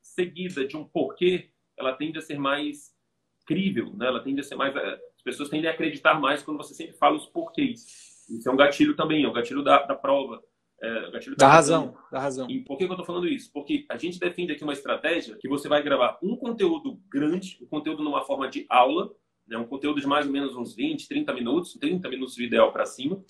[0.00, 2.96] seguida de um porquê, ela tende a ser mais
[3.44, 4.06] crível, né?
[4.06, 7.16] Ela tende a ser mais as pessoas tendem a acreditar mais quando você sempre fala
[7.16, 8.17] os porquês.
[8.28, 10.42] Isso é um gatilho também, é um gatilho da, da prova.
[10.80, 12.48] É, gatilho da, da razão, da razão.
[12.48, 13.50] E por que eu estou falando isso?
[13.52, 17.66] Porque a gente defende aqui uma estratégia que você vai gravar um conteúdo grande, um
[17.66, 19.10] conteúdo numa forma de aula,
[19.46, 22.70] né, um conteúdo de mais ou menos uns 20, 30 minutos, 30 minutos o ideal
[22.72, 23.20] para cima.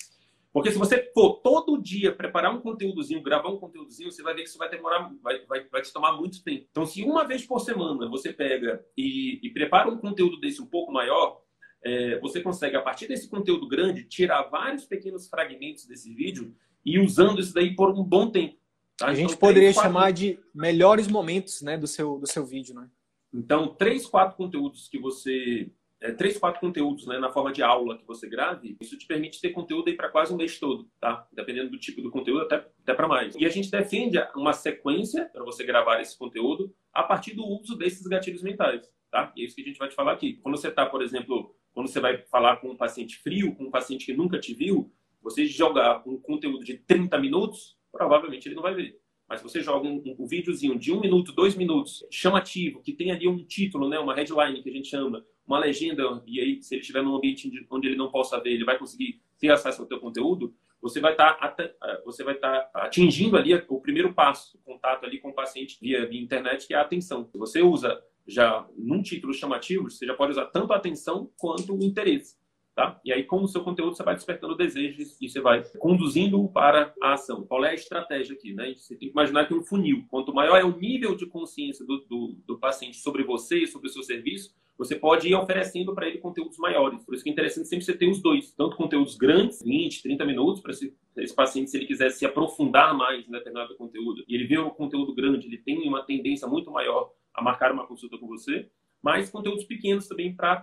[0.51, 4.43] Porque se você for todo dia preparar um conteúdozinho, gravar um conteúdozinho, você vai ver
[4.43, 6.65] que isso vai demorar, vai, vai, vai te tomar muito tempo.
[6.71, 10.65] Então, se uma vez por semana você pega e, e prepara um conteúdo desse um
[10.65, 11.39] pouco maior,
[11.83, 16.53] é, você consegue, a partir desse conteúdo grande, tirar vários pequenos fragmentos desse vídeo
[16.85, 18.57] e usando isso daí por um bom tempo.
[18.97, 19.07] Tá?
[19.07, 19.89] A gente então, poderia quatro...
[19.89, 22.89] chamar de melhores momentos né, do, seu, do seu vídeo, né?
[23.33, 25.71] Então, três, quatro conteúdos que você.
[26.01, 29.41] É, três, quatro conteúdos né, na forma de aula que você grave, isso te permite
[29.41, 31.27] ter conteúdo aí para quase um mês todo, tá?
[31.29, 33.35] Dependendo do tipo do conteúdo, até, até para mais.
[33.35, 37.75] E a gente defende uma sequência para você gravar esse conteúdo a partir do uso
[37.75, 39.33] desses gatilhos mentais, tá?
[39.35, 40.39] E é isso que a gente vai te falar aqui.
[40.41, 43.71] Quando você está, por exemplo, quando você vai falar com um paciente frio, com um
[43.71, 48.61] paciente que nunca te viu, você jogar um conteúdo de 30 minutos, provavelmente ele não
[48.61, 48.99] vai ver.
[49.29, 53.11] Mas você joga um, um, um videozinho de um minuto, dois minutos, chamativo, que tem
[53.11, 56.75] ali um título, né, uma headline que a gente chama, uma legenda, e aí se
[56.75, 59.87] ele estiver num ambiente onde ele não possa ver, ele vai conseguir ter acesso ao
[59.87, 64.57] teu conteúdo, você vai estar tá, você vai estar tá atingindo ali o primeiro passo,
[64.57, 67.25] o contato ali com o paciente via, via internet, que é a atenção.
[67.31, 71.75] Se você usa já num título chamativo, você já pode usar tanto a atenção quanto
[71.75, 72.37] o interesse.
[72.75, 72.97] Tá?
[73.03, 76.93] E aí, com o seu conteúdo, você vai despertando desejos e você vai conduzindo para
[77.01, 77.43] a ação.
[77.45, 78.53] Qual é a estratégia aqui?
[78.53, 78.73] Né?
[78.77, 80.05] Você tem que imaginar que um funil.
[80.09, 83.89] Quanto maior é o nível de consciência do, do, do paciente sobre você e sobre
[83.89, 87.03] o seu serviço, você pode ir oferecendo para ele conteúdos maiores.
[87.03, 88.53] Por isso que é interessante sempre você ter os dois.
[88.53, 92.95] Tanto conteúdos grandes, 20, 30 minutos, para esse, esse, paciente, se ele quiser se aprofundar
[92.95, 96.71] mais em determinado conteúdo, e ele vê um conteúdo grande, ele tem uma tendência muito
[96.71, 98.69] maior a marcar uma consulta com você,
[99.01, 100.61] mas conteúdos pequenos também para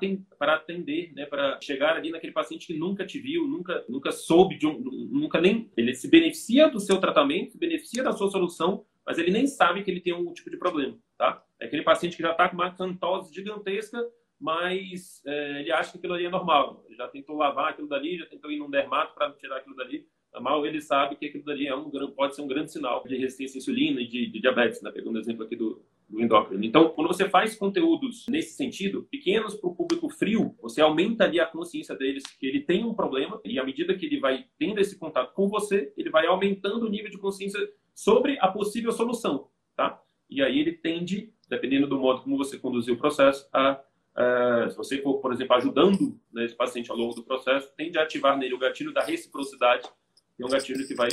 [0.54, 4.66] atender, né, para chegar ali naquele paciente que nunca te viu, nunca, nunca soube de
[4.66, 4.78] um,
[5.10, 9.30] nunca nem ele se beneficia do seu tratamento, se beneficia da sua solução, mas ele
[9.30, 11.42] nem sabe que ele tem um tipo de problema, tá?
[11.60, 13.98] É aquele paciente que já está com uma cantose gigantesca,
[14.38, 16.84] mas é, ele acha que aquilo ali é normal.
[16.96, 20.06] Já tentou lavar aquilo dali, já tentou ir num dermato para tirar aquilo dali.
[20.38, 23.56] Mal ele sabe que aquilo dali é um, pode ser um grande sinal de resistência
[23.56, 24.90] à insulina e de, de diabetes, né?
[24.90, 26.64] Pegando o exemplo aqui do, do endócrino.
[26.64, 31.40] Então, quando você faz conteúdos nesse sentido, pequenos para o público frio, você aumenta ali
[31.40, 34.80] a consciência deles que ele tem um problema e à medida que ele vai tendo
[34.80, 37.60] esse contato com você, ele vai aumentando o nível de consciência
[37.94, 40.00] sobre a possível solução, tá?
[40.30, 43.80] E aí ele tende, dependendo do modo como você conduziu o processo, a
[44.16, 47.98] Uh, se você for, por exemplo, ajudando né, esse paciente ao longo do processo, tende
[47.98, 49.86] a ativar nele o gatilho da reciprocidade,
[50.34, 51.08] que é um gatilho que vai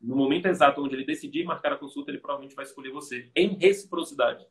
[0.00, 3.56] no momento exato onde ele decidir marcar a consulta, ele provavelmente vai escolher você em
[3.56, 4.46] reciprocidade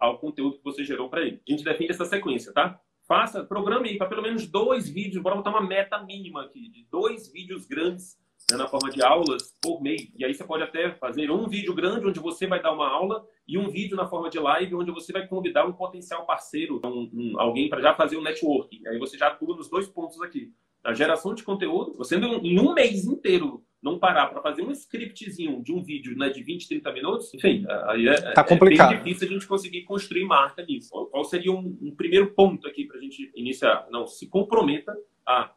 [0.00, 1.42] ao conteúdo que você gerou para ele.
[1.46, 2.80] A gente defende essa sequência, tá?
[3.06, 6.86] Faça, programe aí para pelo menos dois vídeos, bora botar uma meta mínima aqui, de
[6.90, 8.18] dois vídeos grandes
[8.50, 10.10] né, na forma de aulas por mês.
[10.16, 13.26] E aí você pode até fazer um vídeo grande onde você vai dar uma aula
[13.46, 17.10] e um vídeo na forma de live onde você vai convidar um potencial parceiro, um,
[17.12, 18.86] um, alguém para já fazer um networking.
[18.86, 20.52] Aí você já atua nos dois pontos aqui.
[20.84, 25.62] A geração de conteúdo, você em um mês inteiro não parar para fazer um scriptzinho
[25.62, 28.92] de um vídeo né, de 20, 30 minutos, enfim, aí é, tá complicado.
[28.92, 30.90] é bem difícil a gente conseguir construir marca nisso.
[31.10, 33.86] Qual seria um, um primeiro ponto aqui para a gente iniciar?
[33.90, 35.52] Não, se comprometa a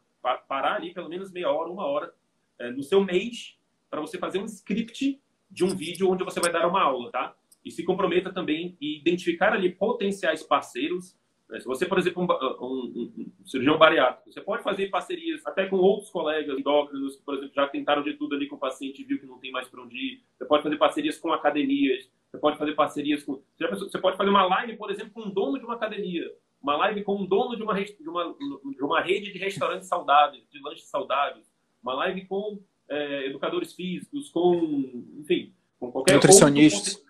[0.48, 2.12] parar ali pelo menos meia hora, uma hora
[2.58, 3.58] é, no seu mês
[3.90, 7.34] para você fazer um script de um vídeo onde você vai dar uma aula, tá?
[7.64, 11.16] E se comprometa também e identificar ali potenciais parceiros?
[11.60, 15.76] Se você, por exemplo, um, um, um, cirurgião bariátrico, você pode fazer parcerias até com
[15.76, 19.04] outros colegas endócrinos que, por exemplo, já tentaram de tudo ali com o paciente e
[19.04, 20.22] viu que não tem mais para onde ir.
[20.38, 22.08] Você pode fazer parcerias com academias.
[22.30, 23.42] Você pode fazer parcerias com.
[23.58, 26.30] Você pode fazer uma live, por exemplo, com um dono de uma academia.
[26.62, 30.42] Uma live com um dono de uma, de uma, de uma rede de restaurantes saudáveis,
[30.50, 31.44] de lanches saudáveis.
[31.82, 37.02] Uma live com é, educadores físicos, com, enfim, com qualquer Nutricionistas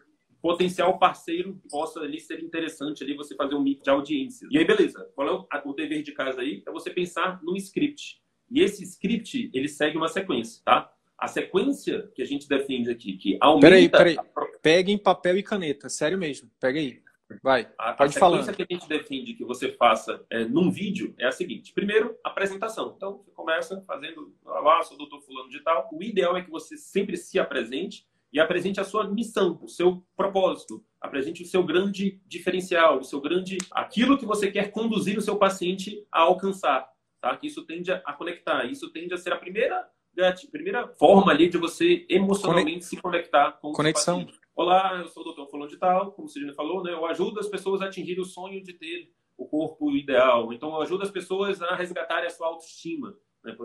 [0.42, 4.46] potencial parceiro possa ali ser interessante ali você fazer um mix de audiência.
[4.50, 5.08] E aí, beleza.
[5.14, 6.62] Qual é o, o, dever de casa aí?
[6.66, 8.20] É você pensar num script.
[8.50, 10.92] E esse script, ele segue uma sequência, tá?
[11.16, 13.68] A sequência que a gente defende aqui, que aumenta...
[13.68, 14.16] Peraí, peraí.
[14.60, 15.88] Peguem papel e caneta.
[15.88, 16.50] Sério mesmo.
[16.60, 17.00] Pega aí.
[17.40, 18.40] Vai, a, pode falar.
[18.40, 21.72] A sequência que a gente defende que você faça é, num vídeo é a seguinte.
[21.72, 22.92] Primeiro, apresentação.
[22.96, 25.88] Então, você começa fazendo, ah, sou o doutor fulano de tal.
[25.92, 30.02] O ideal é que você sempre se apresente e apresente a sua missão, o seu
[30.16, 35.22] propósito, apresente o seu grande diferencial, o seu grande aquilo que você quer conduzir o
[35.22, 36.88] seu paciente a alcançar,
[37.20, 37.36] tá?
[37.36, 41.48] Que isso tende a conectar, isso tende a ser a primeira a primeira forma ali
[41.48, 42.86] de você emocionalmente Conex...
[42.86, 44.18] se conectar com Conexão.
[44.18, 44.42] o paciente.
[44.54, 46.92] Olá, eu sou o doutor falando de tal, como o Cirino falou, né?
[46.92, 50.52] Eu ajudo as pessoas a atingir o sonho de ter o corpo ideal.
[50.52, 53.16] Então, eu ajudo as pessoas a resgatarem a sua autoestima.
[53.42, 53.56] Né?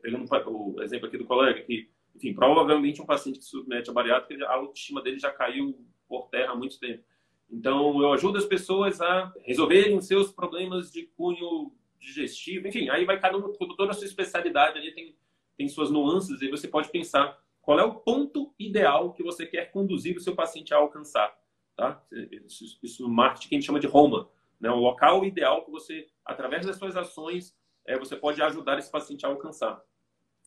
[0.00, 3.92] Pegando o exemplo aqui do colega, que enfim, provavelmente um paciente que se submete a
[3.92, 5.74] bariátrica, a autoestima dele já caiu
[6.06, 7.02] por terra há muito tempo.
[7.50, 13.18] Então, eu ajudo as pessoas a resolverem seus problemas de cunho digestivo, enfim, aí vai
[13.18, 15.16] cada um, toda a sua especialidade ali tem,
[15.56, 19.70] tem suas nuances, e você pode pensar qual é o ponto ideal que você quer
[19.72, 21.34] conduzir o seu paciente a alcançar,
[21.76, 22.02] tá?
[22.46, 24.30] Isso, isso no marketing a gente chama de Roma,
[24.60, 24.70] né?
[24.70, 27.54] O local ideal que você, através das suas ações,
[27.86, 29.82] é, você pode ajudar esse paciente a alcançar.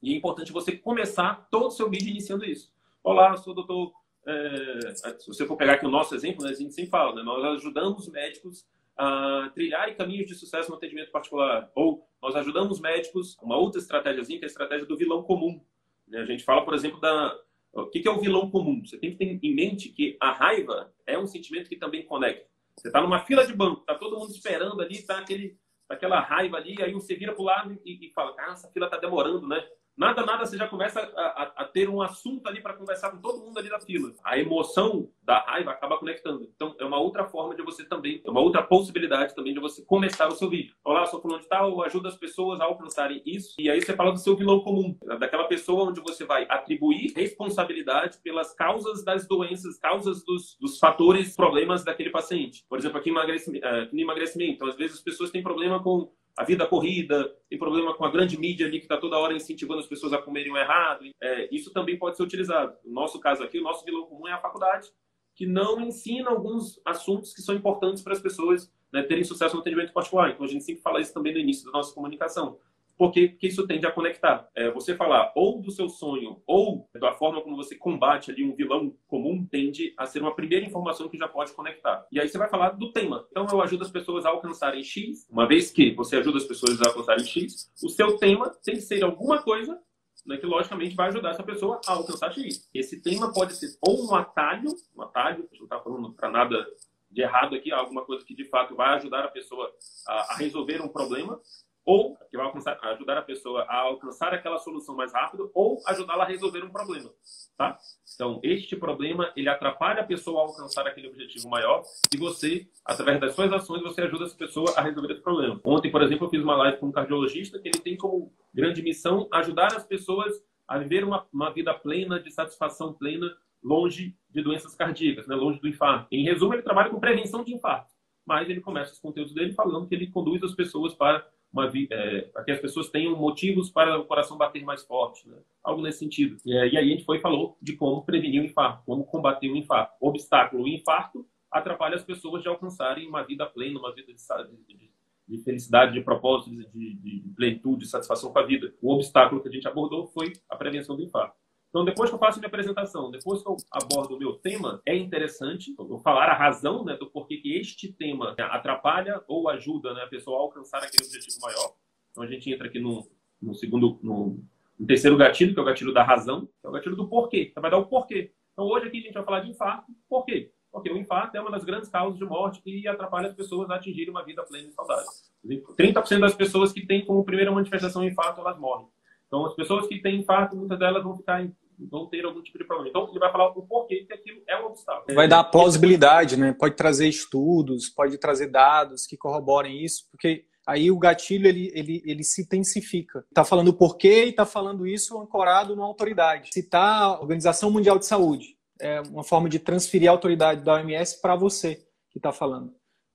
[0.04, 2.70] E é importante você começar todo o seu vídeo iniciando isso.
[3.02, 3.94] Olá, eu sou o doutor.
[4.28, 7.24] É, se você for pegar aqui o nosso exemplo, né, a gente sempre fala, né,
[7.24, 11.72] nós ajudamos médicos a trilharem caminhos de sucesso no atendimento particular.
[11.74, 15.64] Ou nós ajudamos médicos, uma outra estratégia, que é a estratégia do vilão comum.
[16.06, 16.20] Né?
[16.20, 17.34] A gente fala, por exemplo, da.
[17.72, 18.86] O que é o vilão comum?
[18.86, 22.46] Você tem que ter em mente que a raiva é um sentimento que também conecta.
[22.76, 26.58] Você está numa fila de banco, está todo mundo esperando ali, está aquele, aquela raiva
[26.58, 29.48] ali, aí você vira para o lado e, e fala, cara, essa fila está demorando,
[29.48, 29.66] né?
[29.96, 33.22] Nada, nada, você já começa a, a, a ter um assunto ali para conversar com
[33.22, 34.12] todo mundo ali da fila.
[34.24, 36.50] A emoção da raiva acaba conectando.
[36.56, 39.86] Então, é uma outra forma de você também, é uma outra possibilidade também de você
[39.86, 40.76] começar o seu vídeo.
[40.84, 43.54] Olá, sou fulano de tal, ajuda as pessoas a alcançarem isso.
[43.60, 48.18] E aí você fala do seu vilão comum, daquela pessoa onde você vai atribuir responsabilidade
[48.24, 52.66] pelas causas das doenças, causas dos, dos fatores, problemas daquele paciente.
[52.68, 54.54] Por exemplo, aqui emagrecimento, uh, emagrecimento.
[54.54, 58.12] Então, às vezes as pessoas têm problema com a vida corrida, tem problema com a
[58.12, 61.06] grande mídia ali que está toda hora incentivando as pessoas a comerem errado.
[61.22, 62.76] É, isso também pode ser utilizado.
[62.84, 64.90] No nosso caso aqui, o nosso vilão comum é a faculdade,
[65.36, 69.62] que não ensina alguns assuntos que são importantes para as pessoas né, terem sucesso no
[69.62, 70.32] atendimento particular.
[70.32, 72.60] Então a gente sempre fala isso também no início da nossa comunicação
[72.98, 74.48] porque, porque isso tende a conectar.
[74.56, 78.56] É, você falar ou do seu sonho ou da forma como você combate ali um
[78.56, 82.06] vilão comum tende a ser uma primeira informação que já pode conectar.
[82.12, 83.26] E aí você vai falar do tema.
[83.32, 85.28] Então eu ajudo as pessoas a alcançarem X.
[85.30, 88.82] Uma vez que você ajuda as pessoas a alcançarem X, o seu tema tem que
[88.82, 89.80] ser alguma coisa
[90.26, 92.70] né, que logicamente vai ajudar essa pessoa a alcançar X.
[92.74, 96.66] Esse tema pode ser ou um atalho, um atalho, não está falando para nada
[97.14, 99.72] de errado aqui, alguma coisa que de fato vai ajudar a pessoa
[100.08, 101.40] a, a resolver um problema,
[101.86, 106.24] ou que vai alcançar, ajudar a pessoa a alcançar aquela solução mais rápido, ou ajudá-la
[106.24, 107.10] a resolver um problema,
[107.58, 107.78] tá?
[108.16, 113.20] Então, este problema, ele atrapalha a pessoa a alcançar aquele objetivo maior e você, através
[113.20, 115.60] das suas ações, você ajuda essa pessoa a resolver esse problema.
[115.66, 118.82] Ontem, por exemplo, eu fiz uma live com um cardiologista que ele tem como grande
[118.82, 120.34] missão ajudar as pessoas
[120.68, 125.36] a viver uma, uma vida plena, de satisfação plena, longe de doenças cardíacas, né?
[125.36, 126.08] longe do infarto.
[126.12, 127.92] Em resumo, ele trabalha com prevenção de infarto,
[128.26, 132.22] mas ele começa os conteúdos dele falando que ele conduz as pessoas para uma, é,
[132.22, 135.38] para que as pessoas tenham motivos para o coração bater mais forte, né?
[135.64, 136.38] algo nesse sentido.
[136.44, 139.94] E, aí a gente foi falou de como prevenir o infarto, como combater o infarto.
[140.02, 144.76] O obstáculo, o infarto, atrapalha as pessoas de alcançarem uma vida plena, uma vida de,
[144.76, 144.92] de,
[145.28, 148.74] de felicidade, de propósito, de, de plenitude, de satisfação com a vida.
[148.82, 151.43] O obstáculo que a gente abordou foi a prevenção do infarto.
[151.74, 154.96] Então, depois que eu faço minha apresentação, depois que eu abordo o meu tema, é
[154.96, 160.04] interessante eu falar a razão né, do porquê que este tema atrapalha ou ajuda né,
[160.04, 161.74] a pessoa a alcançar aquele objetivo maior.
[162.12, 163.04] Então, a gente entra aqui no,
[163.42, 164.40] no segundo, no,
[164.78, 167.48] no, terceiro gatilho, que é o gatilho da razão, que é o gatilho do porquê.
[167.50, 168.32] Então, vai dar o porquê.
[168.54, 169.92] Então, hoje aqui a gente vai falar de infarto.
[170.08, 170.52] Por quê?
[170.72, 173.78] Porque o infarto é uma das grandes causas de morte e atrapalha as pessoas a
[173.78, 175.10] atingirem uma vida plena e saudável.
[175.44, 178.86] 30% das pessoas que têm como primeira manifestação infarto, elas morrem.
[179.26, 181.44] Então, as pessoas que têm infarto, muitas delas vão ficar
[181.80, 182.90] vão ter algum tipo de problema.
[182.90, 185.16] Então, ele vai falar o porquê que aquilo é um obstáculo.
[185.16, 186.54] Vai dar plausibilidade, né?
[186.58, 192.02] Pode trazer estudos, pode trazer dados que corroborem isso, porque aí o gatilho ele, ele,
[192.06, 193.26] ele se intensifica.
[193.30, 196.50] Está falando o porquê e está falando isso ancorado numa autoridade.
[196.54, 201.22] Citar a Organização Mundial de Saúde é uma forma de transferir a autoridade da OMS
[201.22, 201.76] para você
[202.10, 202.74] que está falando.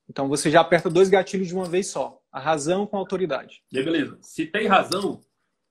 [0.09, 2.19] Então você já aperta dois gatilhos de uma vez só.
[2.33, 3.63] A razão com a autoridade.
[3.73, 4.19] E beleza.
[4.23, 5.21] Se tem razão,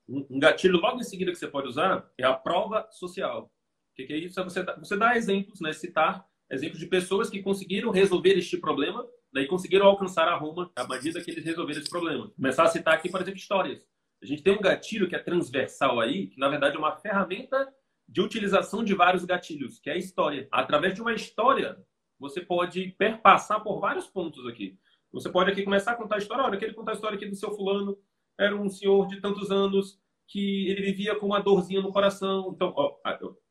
[0.08, 3.44] um gatilho logo em seguida que você pode usar é a prova social.
[3.44, 4.40] O que, que é isso?
[4.40, 5.72] É você, você dá exemplos, né?
[5.72, 9.48] citar exemplos de pessoas que conseguiram resolver este problema daí né?
[9.48, 12.30] conseguiram alcançar a Roma à medida que eles resolveram esse problema.
[12.30, 13.80] Começar a citar aqui, por exemplo, histórias.
[14.22, 17.72] A gente tem um gatilho que é transversal aí, que na verdade é uma ferramenta
[18.08, 20.48] de utilização de vários gatilhos, que é a história.
[20.50, 21.78] Através de uma história,
[22.18, 24.78] você pode perpassar por vários pontos aqui.
[25.12, 26.44] Você pode aqui começar a contar a história.
[26.44, 27.96] Olha, aquele contar a história aqui do seu fulano,
[28.38, 32.52] era um senhor de tantos anos que ele vivia com uma dorzinha no coração.
[32.54, 32.96] Então, ó,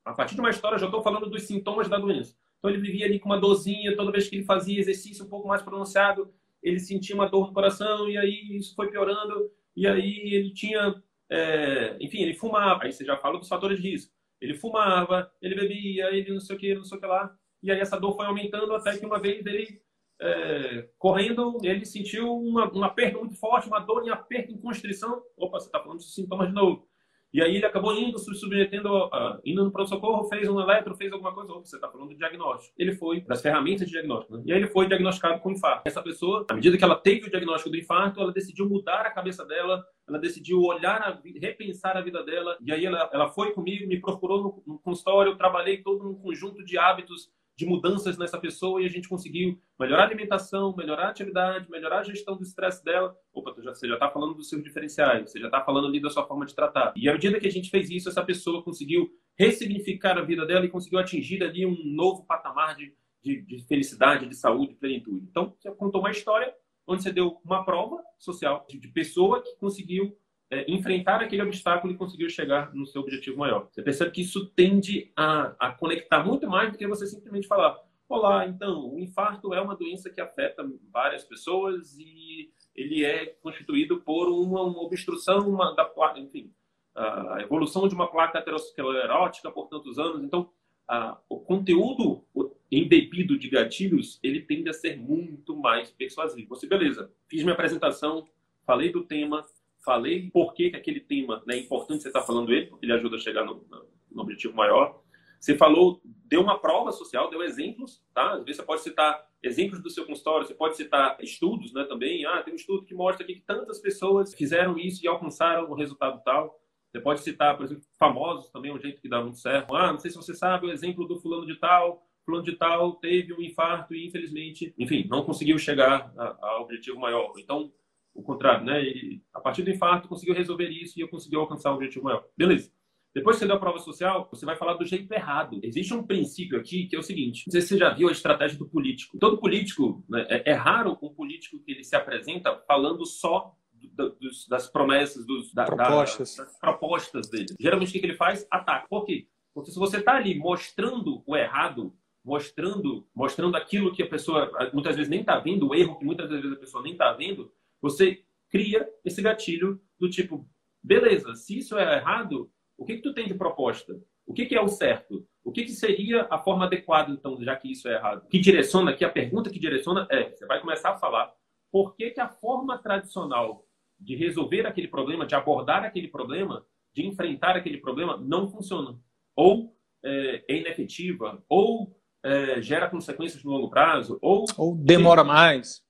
[0.06, 2.36] a partir de uma história, já estou falando dos sintomas da doença.
[2.58, 5.48] Então, ele vivia ali com uma dorzinha, toda vez que ele fazia exercício um pouco
[5.48, 10.34] mais pronunciado, ele sentia uma dor no coração, e aí isso foi piorando, e aí
[10.34, 12.84] ele tinha, é, enfim, ele fumava.
[12.84, 14.14] Aí você já fala dos fatores de risco.
[14.40, 17.36] Ele fumava, ele bebia, ele não sei o que, não sei o que lá.
[17.62, 19.82] E aí essa dor foi aumentando até que uma vez ele
[20.20, 25.22] é, correndo, ele sentiu uma, um aperto muito forte, uma dor em aperto, em constrição.
[25.38, 26.88] Opa, você está falando de sintomas de novo.
[27.34, 31.34] E aí ele acabou indo, submetendo, uh, indo no pronto-socorro, fez um eletro, fez alguma
[31.34, 31.52] coisa.
[31.52, 32.74] Opa, você está falando de diagnóstico.
[32.78, 34.38] Ele foi das ferramentas de diagnóstico.
[34.38, 34.44] Né?
[34.46, 35.84] E aí ele foi diagnosticado com infarto.
[35.86, 39.12] Essa pessoa, à medida que ela teve o diagnóstico do infarto, ela decidiu mudar a
[39.12, 42.58] cabeça dela, ela decidiu olhar, a, repensar a vida dela.
[42.62, 46.16] E aí ela, ela foi comigo, me procurou no, no consultório, eu trabalhei todo um
[46.16, 51.08] conjunto de hábitos de mudanças nessa pessoa e a gente conseguiu melhorar a alimentação, melhorar
[51.08, 53.18] a atividade, melhorar a gestão do estresse dela.
[53.34, 56.26] Opa, você já está falando dos seus diferenciais, você já está falando ali da sua
[56.28, 56.94] forma de tratar.
[56.96, 60.66] E à medida que a gente fez isso, essa pessoa conseguiu ressignificar a vida dela
[60.66, 62.94] e conseguiu atingir ali um novo patamar de,
[63.24, 65.26] de, de felicidade, de saúde, de plenitude.
[65.28, 66.54] Então, você contou uma história
[66.86, 70.16] onde você deu uma prova social de, de pessoa que conseguiu
[70.50, 73.68] é, enfrentar aquele obstáculo e conseguir chegar no seu objetivo maior.
[73.70, 77.78] Você percebe que isso tende a, a conectar muito mais do que você simplesmente falar:
[78.08, 84.00] Olá, então, o infarto é uma doença que afeta várias pessoas e ele é constituído
[84.02, 86.54] por uma, uma obstrução uma, da placa, enfim,
[86.96, 90.24] a evolução de uma placa aterosclerótica por tantos anos.
[90.24, 90.50] Então,
[90.88, 92.24] a, o conteúdo
[92.72, 96.50] embebido de gatilhos, ele tende a ser muito mais persuasivo.
[96.50, 98.28] Você, beleza, fiz minha apresentação,
[98.66, 99.46] falei do tema,
[99.88, 102.86] falei por que, que aquele tema né, é importante você estar tá falando ele, porque
[102.86, 103.66] ele ajuda a chegar no,
[104.12, 105.02] no, objetivo maior.
[105.40, 108.34] Você falou, deu uma prova social, deu exemplos, tá?
[108.34, 112.26] Às vezes você pode citar exemplos do seu consultório, você pode citar estudos, né, também.
[112.26, 115.76] Ah, tem um estudo que mostra aqui que tantas pessoas fizeram isso e alcançaram o
[115.76, 116.60] resultado tal.
[116.92, 119.74] Você pode citar, por exemplo, famosos também, um jeito que dá muito certo.
[119.74, 122.96] Ah, não sei se você sabe o exemplo do fulano de tal, fulano de tal
[122.96, 127.32] teve um infarto e infelizmente, enfim, não conseguiu chegar ao objetivo maior.
[127.38, 127.72] Então,
[128.18, 128.84] o contrário, né?
[128.84, 132.26] E a partir do infarto conseguiu resolver isso e eu consegui alcançar o objetivo maior.
[132.36, 132.72] Beleza.
[133.14, 135.60] Depois que você deu a prova social, você vai falar do jeito errado.
[135.64, 138.12] Existe um princípio aqui que é o seguinte: não sei se você já viu a
[138.12, 139.18] estratégia do político.
[139.20, 144.10] Todo político, né, é, é, raro um político que ele se apresenta falando só do,
[144.16, 146.36] dos, das promessas, dos, da, propostas.
[146.36, 147.48] Da, das propostas dele.
[147.60, 148.48] Geralmente o que ele faz?
[148.50, 148.88] Ataca.
[148.90, 149.28] Por quê?
[149.54, 154.96] Porque se você está ali mostrando o errado, mostrando, mostrando aquilo que a pessoa muitas
[154.96, 157.52] vezes nem está vendo, o erro que muitas vezes a pessoa nem está vendo,
[157.82, 160.48] você cria esse gatilho do tipo,
[160.84, 164.00] beleza, se isso é errado, o que, que tu tem de proposta?
[164.26, 165.26] O que, que é o certo?
[165.44, 168.28] O que, que seria a forma adequada, então, já que isso é errado?
[168.28, 171.34] Que direciona aqui, a pergunta que direciona é, você vai começar a falar
[171.72, 173.66] por que, que a forma tradicional
[174.00, 179.00] de resolver aquele problema, de abordar aquele problema, de enfrentar aquele problema, não funciona.
[179.36, 184.46] Ou é, é inefetiva, ou é, gera consequências no longo prazo, ou...
[184.58, 185.84] Ou demora mais.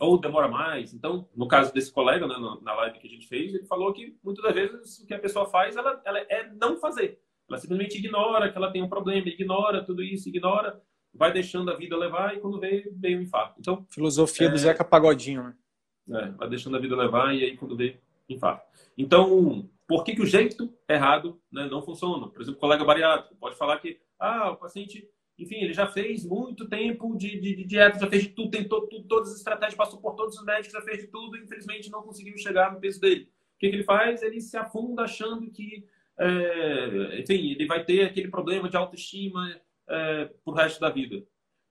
[0.00, 0.94] Ou demora mais.
[0.94, 4.16] Então, no caso desse colega, né, na live que a gente fez, ele falou que
[4.22, 7.20] muitas das vezes o que a pessoa faz ela, ela é não fazer.
[7.48, 10.80] Ela simplesmente ignora que ela tem um problema, ignora tudo isso, ignora,
[11.14, 13.56] vai deixando a vida levar e quando vê, vem o infarto.
[13.58, 15.54] Então, Filosofia é, do Zeca Pagodinho, né?
[16.10, 18.66] É, vai deixando a vida levar e aí quando vê, infarto.
[18.96, 22.28] Então, por que, que o jeito errado né, não funciona?
[22.28, 25.08] Por exemplo, o colega bariátrico pode falar que ah, o paciente,
[25.38, 28.86] enfim, ele já fez muito tempo de, de, de dieta, já fez de tudo, tentou
[28.88, 31.90] tudo, todas as estratégias, passou por todos os médicos, já fez de tudo e infelizmente
[31.90, 33.30] não conseguiu chegar no peso dele.
[33.56, 34.22] O que, que ele faz?
[34.22, 35.84] Ele se afunda achando que
[36.18, 39.48] é, enfim, ele vai ter aquele problema de autoestima
[39.88, 41.24] é, pro resto da vida.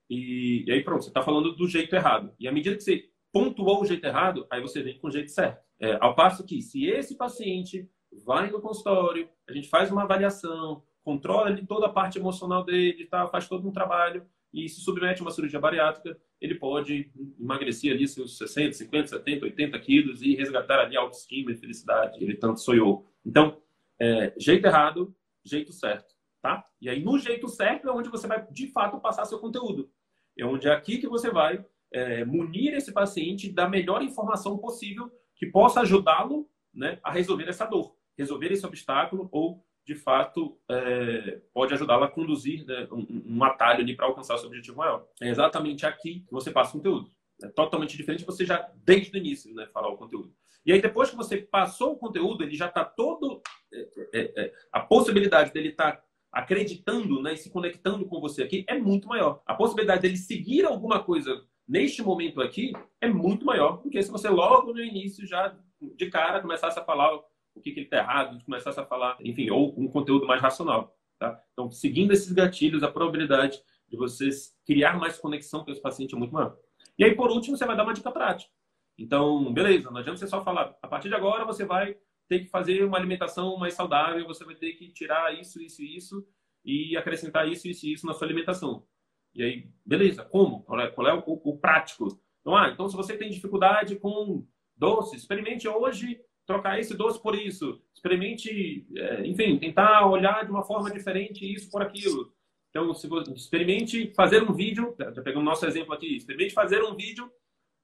[0.09, 2.34] E, e aí pronto, você está falando do jeito errado.
[2.39, 5.32] E à medida que você pontuou o jeito errado, aí você vem com o jeito
[5.32, 5.61] certo.
[5.80, 7.89] É, ao passo que, se esse paciente
[8.26, 13.05] vai no consultório, a gente faz uma avaliação, controla ali toda a parte emocional dele,
[13.05, 17.93] tá, faz todo um trabalho e se submete a uma cirurgia bariátrica, ele pode emagrecer
[17.93, 22.36] ali seus 60, 50, 70, 80 quilos e resgatar ali a autoestima e felicidade ele
[22.36, 23.10] tanto sonhou.
[23.26, 23.58] Então,
[23.97, 26.68] é, jeito errado, jeito certo, tá?
[26.82, 29.89] E aí no jeito certo é onde você vai de fato passar seu conteúdo.
[30.38, 35.10] É onde é aqui que você vai é, munir esse paciente da melhor informação possível
[35.38, 41.39] que possa ajudá-lo né, a resolver essa dor, resolver esse obstáculo ou de fato é,
[41.53, 45.07] pode ajudá-lo a conduzir né, um, um, atalho para alcançar seu objetivo maior.
[45.21, 47.09] É exatamente aqui que você passa o conteúdo.
[47.41, 50.33] É totalmente diferente você já desde o início né, falar o conteúdo.
[50.65, 53.41] E aí, depois que você passou o conteúdo, ele já está todo.
[53.73, 58.43] É, é, é, a possibilidade dele estar tá acreditando né, e se conectando com você
[58.43, 59.41] aqui é muito maior.
[59.45, 64.11] A possibilidade dele seguir alguma coisa neste momento aqui é muito maior do que se
[64.11, 65.57] você logo no início já
[65.95, 67.17] de cara começasse a falar
[67.58, 70.95] o que, que ele está errado, começasse a falar, enfim, ou um conteúdo mais racional.
[71.20, 71.41] Tá?
[71.53, 76.18] Então, seguindo esses gatilhos, a probabilidade de vocês criar mais conexão com esse paciente é
[76.18, 76.58] muito maior.
[76.97, 78.51] E aí, por último, você vai dar uma dica prática.
[78.97, 81.95] Então, beleza, não adianta você só falar, a partir de agora você vai
[82.28, 85.95] ter que fazer uma alimentação mais saudável, você vai ter que tirar isso, isso e
[85.95, 86.28] isso
[86.66, 88.86] e acrescentar isso, isso e isso na sua alimentação.
[89.34, 90.64] E aí, beleza, como?
[90.64, 92.08] Qual é, qual é o, o, prático?
[92.41, 94.45] Então, ah, então se você tem dificuldade com
[94.76, 97.79] doce, experimente hoje trocar esse doce por isso.
[97.93, 102.33] Experimente, é, enfim, tentar olhar de uma forma diferente isso por aquilo.
[102.69, 106.81] Então, se você, experimente fazer um vídeo, já pegando o nosso exemplo aqui, experimente fazer
[106.83, 107.29] um vídeo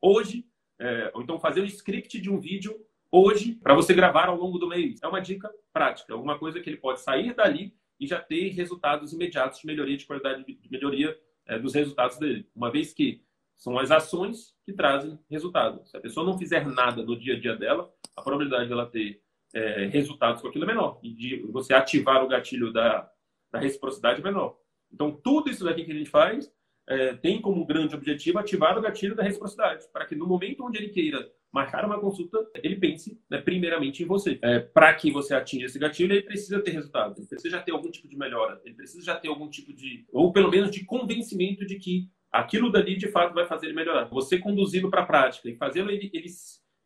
[0.01, 0.45] hoje
[0.79, 2.75] é, ou então fazer um script de um vídeo
[3.11, 4.99] hoje para você gravar ao longo do mês.
[5.03, 9.13] É uma dica prática, alguma coisa que ele pode sair dali e já ter resultados
[9.13, 12.47] imediatos de melhoria de qualidade, de melhoria é, dos resultados dele.
[12.55, 13.21] Uma vez que
[13.63, 15.87] são as ações que trazem resultado.
[15.87, 19.21] Se a pessoa não fizer nada no dia a dia dela, a probabilidade dela ter
[19.55, 20.99] é, resultados com aquilo é menor.
[21.01, 23.09] E de você ativar o gatilho da,
[23.49, 24.57] da reciprocidade é menor.
[24.91, 26.51] Então, tudo isso daqui que a gente faz
[26.89, 30.77] é, tem como grande objetivo ativar o gatilho da reciprocidade, para que no momento onde
[30.77, 34.39] ele queira marcar uma consulta, ele pense né, primeiramente em você.
[34.41, 37.71] É, para que você atinja esse gatilho, ele precisa ter resultado, ele precisa já ter
[37.71, 40.83] algum tipo de melhora, ele precisa já ter algum tipo de, ou pelo menos de
[40.83, 44.05] convencimento de que aquilo dali de fato vai fazer ele melhorar.
[44.05, 46.27] Você conduzi-lo para a prática e fazê-lo, ele, ele,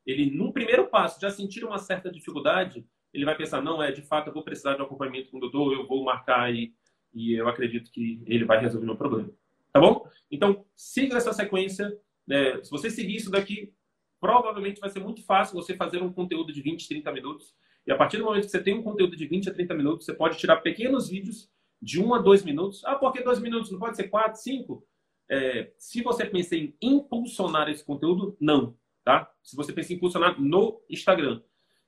[0.05, 4.01] ele, num primeiro passo, já sentir uma certa dificuldade, ele vai pensar: não, é de
[4.01, 6.73] fato, eu vou precisar de um acompanhamento com o doutor, eu vou marcar e,
[7.13, 9.29] e eu acredito que ele vai resolver meu problema.
[9.71, 10.05] Tá bom?
[10.29, 11.97] Então, siga essa sequência.
[12.27, 12.61] Né?
[12.61, 13.73] Se você seguir isso daqui,
[14.19, 17.55] provavelmente vai ser muito fácil você fazer um conteúdo de 20, 30 minutos.
[17.85, 20.05] E a partir do momento que você tem um conteúdo de 20 a 30 minutos,
[20.05, 21.49] você pode tirar pequenos vídeos
[21.81, 22.83] de 1 a 2 minutos.
[22.83, 23.71] Ah, por que 2 minutos?
[23.71, 24.85] Não pode ser 4, 5?
[25.29, 28.77] É, se você pensa em impulsionar esse conteúdo, não.
[29.03, 29.31] Tá?
[29.43, 31.41] Se você pensa em impulsionar no Instagram.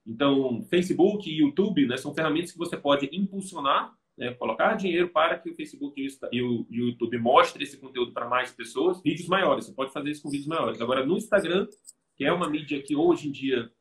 [0.05, 5.39] Então, Facebook e YouTube né, são ferramentas que você pode impulsionar né, colocar dinheiro para
[5.39, 9.65] que o Facebook e o, YouTube mostrem esse conteúdo para mais pessoas, vídeos maiores.
[9.65, 10.81] Você pode fazer isso com vídeos maiores.
[10.81, 11.65] Agora, no Instagram,
[12.17, 13.71] que é uma mídia que hoje em dia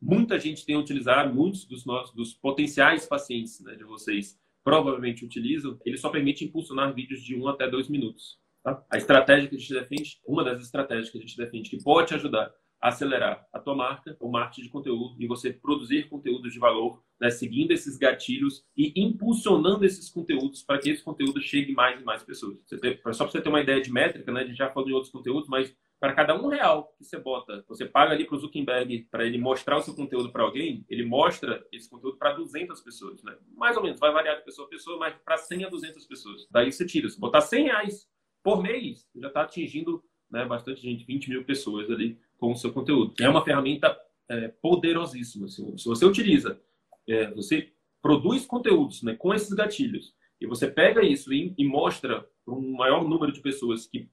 [0.00, 5.78] muita gente tem utilizado, muitos dos nossos dos potenciais pacientes né, de vocês provavelmente utilizam,
[5.84, 8.38] ele só permite impulsionar vídeos de um até dois minutos.
[8.62, 8.84] Tá?
[8.90, 12.08] A estratégia que a gente defende, uma das estratégias que a gente defende que pode
[12.08, 12.52] te ajudar
[12.82, 17.30] acelerar a tua marca, o marketing de conteúdo e você produzir conteúdo de valor, né,
[17.30, 22.24] seguindo esses gatilhos e impulsionando esses conteúdos para que esse conteúdo chegue mais e mais
[22.24, 22.58] pessoas.
[22.80, 24.94] Tem, só para você ter uma ideia de métrica, né, a gente já falou em
[24.94, 28.40] outros conteúdos, mas para cada um real que você bota, você paga ali para o
[28.40, 32.80] Zuckerberg para ele mostrar o seu conteúdo para alguém, ele mostra esse conteúdo para 200
[32.80, 33.36] pessoas, né?
[33.54, 36.48] Mais ou menos, vai variar de pessoa a pessoa, mas para 100 a 200 pessoas.
[36.50, 38.08] Daí você tira, se botar 100 reais
[38.42, 42.72] por mês, já está atingindo né, bastante gente, 20 mil pessoas ali com o seu
[42.72, 43.14] conteúdo.
[43.20, 43.96] É uma ferramenta
[44.28, 45.46] é, poderosíssima.
[45.46, 46.60] Assim, se você utiliza,
[47.06, 52.26] é, você produz conteúdos né, com esses gatilhos e você pega isso e, e mostra
[52.44, 54.08] para um maior número de pessoas que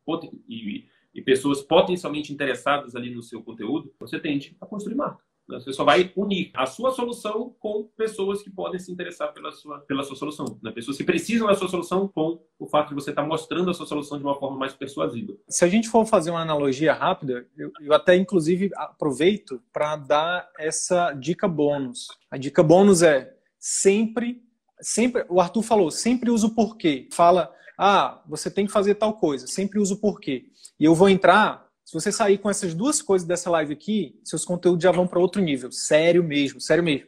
[0.47, 5.23] e, e pessoas potencialmente interessadas ali no seu conteúdo, você tende a construir marca.
[5.47, 5.59] Né?
[5.59, 9.79] Você só vai unir a sua solução com pessoas que podem se interessar pela sua,
[9.79, 10.59] pela sua solução.
[10.61, 10.71] Né?
[10.71, 12.39] Pessoas que precisam da sua solução com
[12.69, 15.33] o fato de você estar mostrando a sua solução de uma forma mais persuasiva.
[15.49, 20.47] Se a gente for fazer uma analogia rápida, eu, eu até inclusive aproveito para dar
[20.57, 22.07] essa dica bônus.
[22.29, 24.43] A dica bônus é sempre,
[24.79, 27.09] sempre, o Arthur falou, sempre usa o porquê.
[27.11, 30.45] Fala, ah, você tem que fazer tal coisa, sempre usa o porquê.
[30.79, 34.45] E eu vou entrar se você sair com essas duas coisas dessa live aqui, seus
[34.45, 35.71] conteúdos já vão para outro nível.
[35.71, 37.07] Sério mesmo, sério mesmo.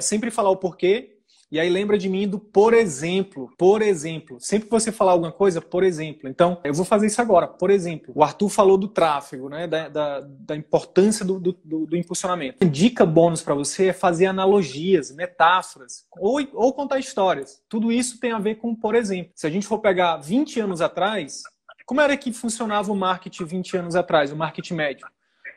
[0.00, 1.15] Sempre falar o porquê.
[1.50, 3.50] E aí lembra de mim do por exemplo.
[3.56, 4.38] Por exemplo.
[4.40, 6.28] Sempre que você falar alguma coisa, por exemplo.
[6.28, 7.46] Então, eu vou fazer isso agora.
[7.46, 9.66] Por exemplo, o Arthur falou do tráfego, né?
[9.66, 12.64] Da, da, da importância do, do, do, do impulsionamento.
[12.66, 17.62] dica bônus para você é fazer analogias, metáforas, ou, ou contar histórias.
[17.68, 19.32] Tudo isso tem a ver com por exemplo.
[19.34, 21.42] Se a gente for pegar 20 anos atrás,
[21.86, 25.08] como era que funcionava o marketing 20 anos atrás, o marketing médico?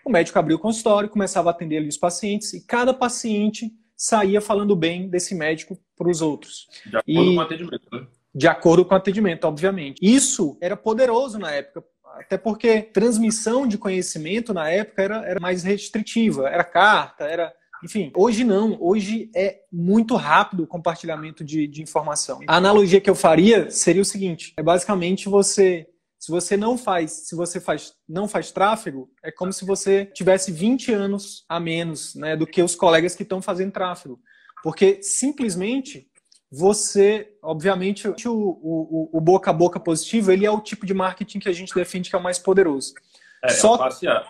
[0.06, 4.40] O médico abria o consultório, começava a atender ali os pacientes e cada paciente saía
[4.40, 6.68] falando bem desse médico para os outros.
[6.86, 7.36] De acordo e...
[7.36, 8.08] com o atendimento, né?
[8.34, 10.00] De acordo com o atendimento, obviamente.
[10.02, 11.84] Isso era poderoso na época,
[12.16, 18.12] até porque transmissão de conhecimento na época era, era mais restritiva, era carta, era enfim,
[18.16, 18.78] hoje não.
[18.80, 22.40] Hoje é muito rápido o compartilhamento de, de, informação.
[22.46, 25.88] A analogia que eu faria seria o seguinte: é basicamente você
[26.20, 30.52] se você não faz, se você faz, não faz tráfego, é como se você tivesse
[30.52, 34.20] 20 anos a menos né, do que os colegas que estão fazendo tráfego.
[34.62, 36.10] Porque simplesmente
[36.52, 41.40] você, obviamente, o, o, o, boca a boca positivo, ele é o tipo de marketing
[41.40, 42.94] que a gente defende que é o mais poderoso.
[43.42, 44.26] É, só, é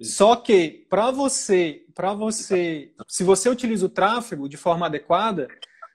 [0.00, 5.46] só que para você, para você, se você utiliza o tráfego de forma adequada,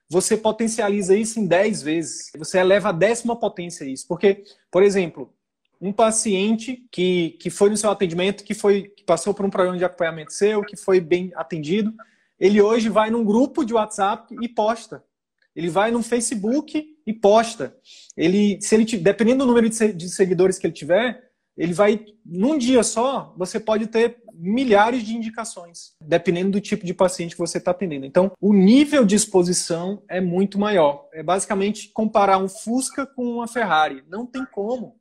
[0.09, 2.31] você potencializa isso em 10 vezes.
[2.37, 4.07] Você eleva a décima potência isso.
[4.07, 5.33] Porque, por exemplo,
[5.81, 9.77] um paciente que, que foi no seu atendimento, que foi que passou por um programa
[9.77, 11.93] de acompanhamento seu, que foi bem atendido,
[12.39, 15.03] ele hoje vai num grupo de WhatsApp e posta.
[15.55, 17.75] Ele vai no Facebook e posta.
[18.15, 22.83] Ele, se ele dependendo do número de seguidores que ele tiver, ele vai num dia
[22.83, 27.71] só, você pode ter milhares de indicações, dependendo do tipo de paciente que você está
[27.71, 28.05] atendendo.
[28.05, 31.09] Então, o nível de exposição é muito maior.
[31.11, 34.01] É basicamente comparar um Fusca com uma Ferrari.
[34.07, 34.95] Não tem como.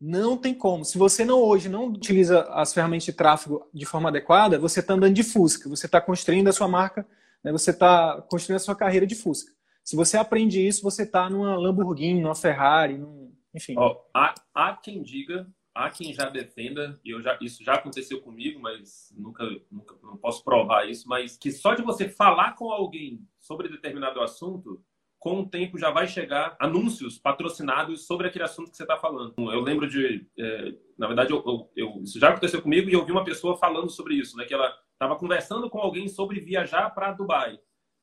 [0.00, 0.84] Não tem como.
[0.84, 4.94] Se você não hoje não utiliza as ferramentas de tráfego de forma adequada, você está
[4.94, 7.06] andando de Fusca, você está construindo a sua marca,
[7.42, 7.50] né?
[7.50, 9.52] você está construindo a sua carreira de Fusca.
[9.82, 13.32] Se você aprende isso, você está numa Lamborghini, numa Ferrari, num...
[13.54, 13.74] enfim.
[14.12, 18.60] Há, há quem diga, há quem já defenda, e eu já, isso já aconteceu comigo,
[18.60, 23.24] mas nunca, nunca não posso provar isso, mas que só de você falar com alguém
[23.38, 24.82] sobre determinado assunto,
[25.26, 29.34] com o tempo já vai chegar anúncios patrocinados sobre aquele assunto que você está falando.
[29.36, 33.04] Eu lembro de, é, na verdade, eu, eu, eu, isso já aconteceu comigo e eu
[33.04, 34.44] vi uma pessoa falando sobre isso, né?
[34.44, 37.58] Que ela estava conversando com alguém sobre viajar para Dubai.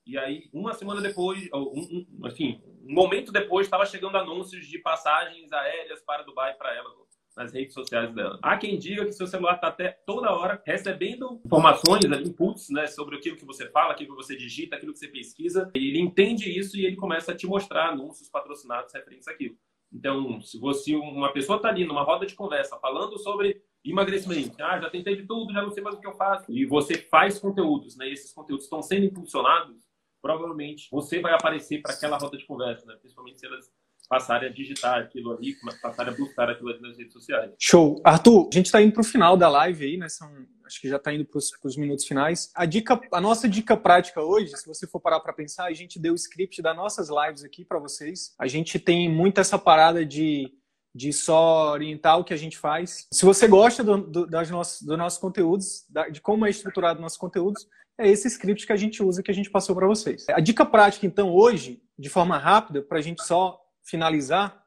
[0.05, 4.77] E aí, uma semana depois, um, um, enfim, um momento depois, estava chegando anúncios de
[4.79, 6.89] passagens aéreas para Dubai para ela
[7.35, 8.39] nas redes sociais dela.
[8.41, 13.17] Há quem diga que seu celular está até toda hora recebendo informações, inputs, né, sobre
[13.17, 15.71] aquilo que você fala, aquilo que você digita, aquilo que você pesquisa.
[15.73, 19.55] Ele entende isso e ele começa a te mostrar anúncios patrocinados referentes àquilo.
[19.91, 24.79] Então, se você uma pessoa está ali numa roda de conversa falando sobre emagrecimento, ah,
[24.79, 27.37] já tentei de tudo, já não sei mais o que eu faço, e você faz
[27.37, 29.83] conteúdos, né, esses conteúdos estão sendo impulsionados,
[30.21, 33.69] provavelmente você vai aparecer para aquela roda de conversa, né, principalmente se elas
[34.13, 37.51] passarem a digitar aquilo ali, passarem a buscar aquilo ali nas redes sociais.
[37.59, 37.99] Show.
[38.03, 40.07] Arthur, a gente está indo para o final da live aí, né?
[40.07, 40.31] São,
[40.63, 42.51] acho que já está indo para os minutos finais.
[42.53, 45.99] A dica, a nossa dica prática hoje, se você for parar para pensar, a gente
[45.99, 48.35] deu o script das nossas lives aqui para vocês.
[48.39, 50.53] A gente tem muito essa parada de
[50.95, 53.07] de só orientar o que a gente faz.
[53.11, 57.01] Se você gosta do, do, das nossos, dos nossos conteúdos, da, de como é estruturado
[57.01, 60.29] nossos conteúdos, é esse script que a gente usa, que a gente passou para vocês.
[60.29, 64.63] A dica prática, então, hoje, de forma rápida, para a gente só finalizar,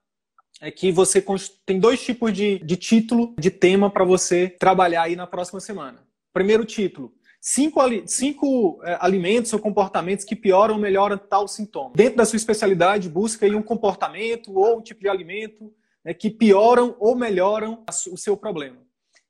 [0.61, 1.25] é que você
[1.65, 6.07] tem dois tipos de, de título, de tema para você trabalhar aí na próxima semana.
[6.33, 11.93] Primeiro título, cinco, cinco é, alimentos ou comportamentos que pioram ou melhoram tal sintoma.
[11.95, 15.73] Dentro da sua especialidade, busca aí um comportamento ou um tipo de alimento
[16.05, 18.79] né, que pioram ou melhoram o seu problema.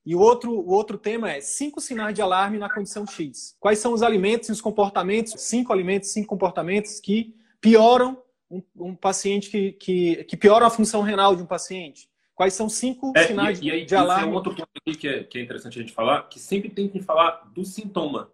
[0.05, 3.57] E o outro, o outro tema é cinco sinais de alarme na condição X.
[3.59, 8.17] Quais são os alimentos e os comportamentos, cinco alimentos, cinco comportamentos que pioram
[8.51, 12.09] um, um paciente que, que, que pioram a função renal de um paciente?
[12.35, 14.25] Quais são cinco é, sinais e, e aí, de alarme?
[14.25, 16.69] é um outro ponto aqui que é, que é interessante a gente falar, que sempre
[16.69, 18.31] tem que falar do sintoma.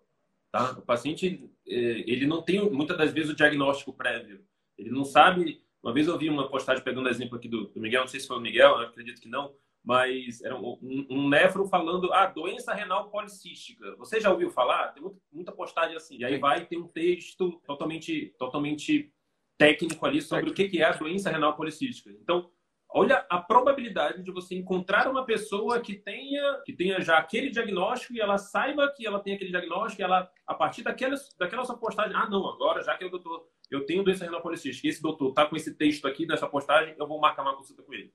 [0.51, 0.73] Tá?
[0.73, 4.45] O paciente, é, ele não tem, muitas das vezes, o diagnóstico prévio.
[4.77, 5.63] Ele não sabe...
[5.83, 8.29] Uma vez eu vi uma postagem pegando exemplo aqui do, do Miguel, não sei se
[8.29, 9.53] foi o Miguel, acredito que não,
[9.85, 10.79] mas era um,
[11.11, 13.97] um, nefro falando a ah, doença renal policística.
[13.97, 14.89] Você já ouviu falar?
[14.89, 16.19] Tem muita, muita postagem assim.
[16.19, 19.13] E aí vai ter um texto totalmente, totalmente
[19.59, 22.11] técnico ali sobre o que é a doença renal policística.
[22.11, 22.51] Então,
[22.89, 28.15] olha a probabilidade de você encontrar uma pessoa que tenha, que tenha já aquele diagnóstico
[28.15, 31.79] e ela saiba que ela tem aquele diagnóstico e ela, a partir daquela, daquela sua
[31.79, 35.01] postagem, ah, não, agora já que eu doutor, eu tenho doença renal policística, e esse
[35.01, 38.13] doutor está com esse texto aqui dessa postagem, eu vou marcar uma consulta com ele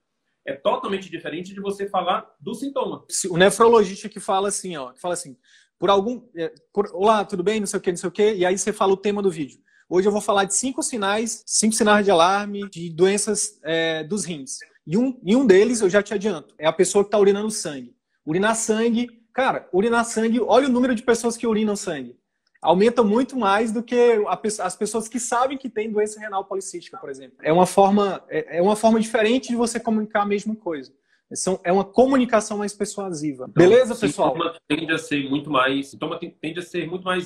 [0.48, 3.06] é totalmente diferente de você falar do sintoma.
[3.30, 5.38] O nefrologista que fala assim, ó, que fala assim,
[5.78, 8.34] por algum, é, por, olá, tudo bem, não sei o que, não sei o que,
[8.34, 9.60] e aí você fala o tema do vídeo.
[9.90, 14.26] Hoje eu vou falar de cinco sinais, cinco sinais de alarme de doenças é, dos
[14.26, 14.58] rins.
[14.86, 17.50] E um, e um deles, eu já te adianto, é a pessoa que está urinando
[17.50, 17.96] sangue.
[18.26, 22.18] Urinar sangue, cara, urinar sangue, olha o número de pessoas que urinam sangue
[22.62, 23.96] aumenta muito mais do que
[24.28, 27.38] a, as pessoas que sabem que tem doença renal policística, por exemplo.
[27.42, 30.92] É uma forma, é, é uma forma diferente de você comunicar a mesma coisa.
[31.34, 33.48] São, é uma comunicação mais persuasiva.
[33.50, 34.32] Então, Beleza, pessoal?
[34.32, 37.26] Sintoma tende a ser muito mais, sintoma tende a ser muito mais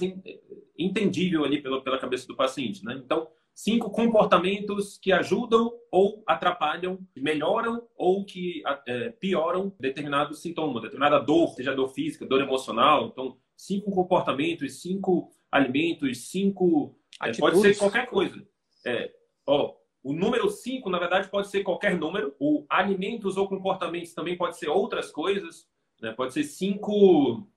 [0.77, 2.99] entendível ali pela, pela cabeça do paciente, né?
[3.03, 11.19] Então, cinco comportamentos que ajudam ou atrapalham, melhoram ou que é, pioram determinado sintoma, determinada
[11.19, 13.07] dor, seja dor física, dor emocional.
[13.07, 16.97] Então, cinco comportamentos, cinco alimentos, cinco.
[17.21, 18.43] É, pode ser qualquer coisa.
[18.85, 19.11] É,
[19.45, 22.35] ó, o número cinco, na verdade, pode ser qualquer número.
[22.39, 25.67] O alimentos ou comportamentos também pode ser outras coisas.
[26.01, 26.11] Né?
[26.11, 27.47] Pode ser cinco,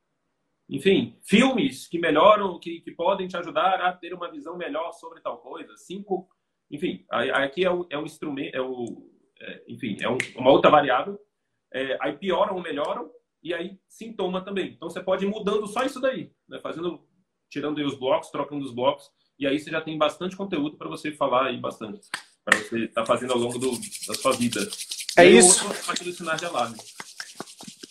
[0.68, 5.20] enfim, filmes que melhoram, que, que podem te ajudar a ter uma visão melhor sobre
[5.20, 5.74] tal coisa.
[5.76, 6.28] Cinco,
[6.70, 8.84] enfim, aqui é um, é um instrumento, é o,
[9.40, 11.18] é, enfim, é um, uma outra variável.
[11.72, 13.10] É, aí pioram ou melhoram
[13.42, 14.72] e aí sintoma também.
[14.72, 16.58] Então você pode ir mudando só isso daí, né?
[16.60, 17.06] fazendo,
[17.48, 21.10] tirando os blocos, trocando os blocos, e aí você já tem bastante conteúdo para você
[21.10, 22.08] falar aí bastante,
[22.44, 23.70] para você estar tá fazendo ao longo do,
[24.06, 24.60] da sua vida.
[25.16, 25.66] É e isso.
[25.66, 26.76] Outro, sinais de alarme.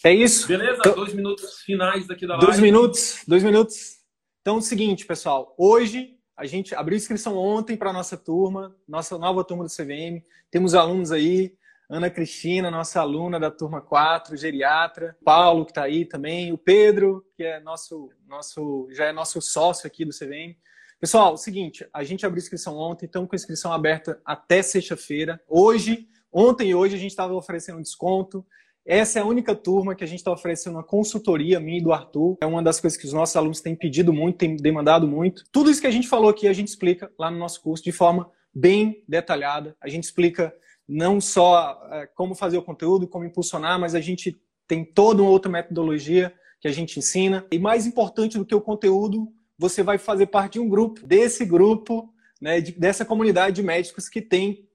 [0.03, 0.47] É isso.
[0.47, 0.77] Beleza?
[0.79, 2.45] Então, dois minutos finais daqui da live.
[2.45, 3.97] Dois minutos, dois minutos.
[4.41, 5.55] Então é o seguinte, pessoal.
[5.57, 10.21] Hoje a gente abriu inscrição ontem para nossa turma, nossa nova turma do CVM.
[10.51, 11.55] Temos alunos aí
[11.89, 17.25] Ana Cristina, nossa aluna da turma 4, geriatra, Paulo, que está aí também, o Pedro,
[17.35, 20.57] que é nosso, nosso, já é nosso sócio aqui do CVM.
[21.03, 25.37] Pessoal, é seguinte, a gente abriu inscrição ontem, estamos com inscrição aberta até sexta-feira.
[25.49, 28.45] Hoje, ontem e hoje, a gente estava oferecendo um desconto.
[28.85, 31.91] Essa é a única turma que a gente está oferecendo uma consultoria, minha e do
[31.91, 32.37] Arthur.
[32.39, 35.43] É uma das coisas que os nossos alunos têm pedido muito, têm demandado muito.
[35.51, 37.91] Tudo isso que a gente falou aqui, a gente explica lá no nosso curso de
[37.91, 39.75] forma bem detalhada.
[39.81, 40.55] A gente explica
[40.87, 45.31] não só é, como fazer o conteúdo, como impulsionar, mas a gente tem toda uma
[45.31, 47.45] outra metodologia que a gente ensina.
[47.51, 49.27] E mais importante do que o conteúdo,
[49.57, 54.09] você vai fazer parte de um grupo, desse grupo, né, de, dessa comunidade de médicos
[54.09, 54.67] que tem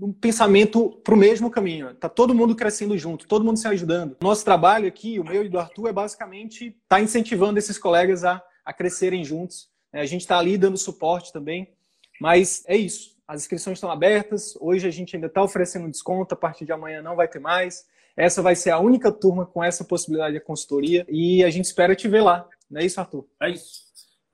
[0.00, 1.90] um pensamento para o mesmo caminho.
[1.90, 4.16] Está todo mundo crescendo junto, todo mundo se ajudando.
[4.20, 8.24] Nosso trabalho aqui, o meu e do Arthur, é basicamente estar tá incentivando esses colegas
[8.24, 9.68] a, a crescerem juntos.
[9.92, 11.74] A gente está ali dando suporte também.
[12.20, 13.16] Mas é isso.
[13.26, 14.56] As inscrições estão abertas.
[14.60, 17.86] Hoje a gente ainda está oferecendo desconto, a partir de amanhã não vai ter mais.
[18.16, 21.94] Essa vai ser a única turma com essa possibilidade de consultoria e a gente espera
[21.94, 22.48] te ver lá.
[22.70, 23.26] Não é isso, Arthur?
[23.40, 23.85] É isso.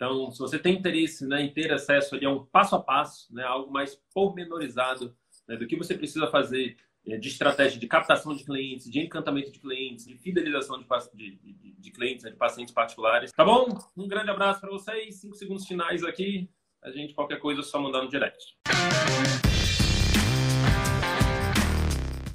[0.03, 3.33] Então, se você tem interesse né, em ter acesso ali a um passo a passo,
[3.33, 5.15] né, algo mais pormenorizado
[5.47, 6.77] né, do que você precisa fazer
[7.07, 11.37] é, de estratégia de captação de clientes, de encantamento de clientes, de fidelização de, de,
[11.37, 13.31] de, de clientes, né, de pacientes particulares.
[13.31, 13.79] Tá bom?
[13.97, 15.21] Um grande abraço para vocês.
[15.21, 16.51] Cinco segundos finais aqui
[16.83, 18.57] a gente, qualquer coisa, é só mandar no direct.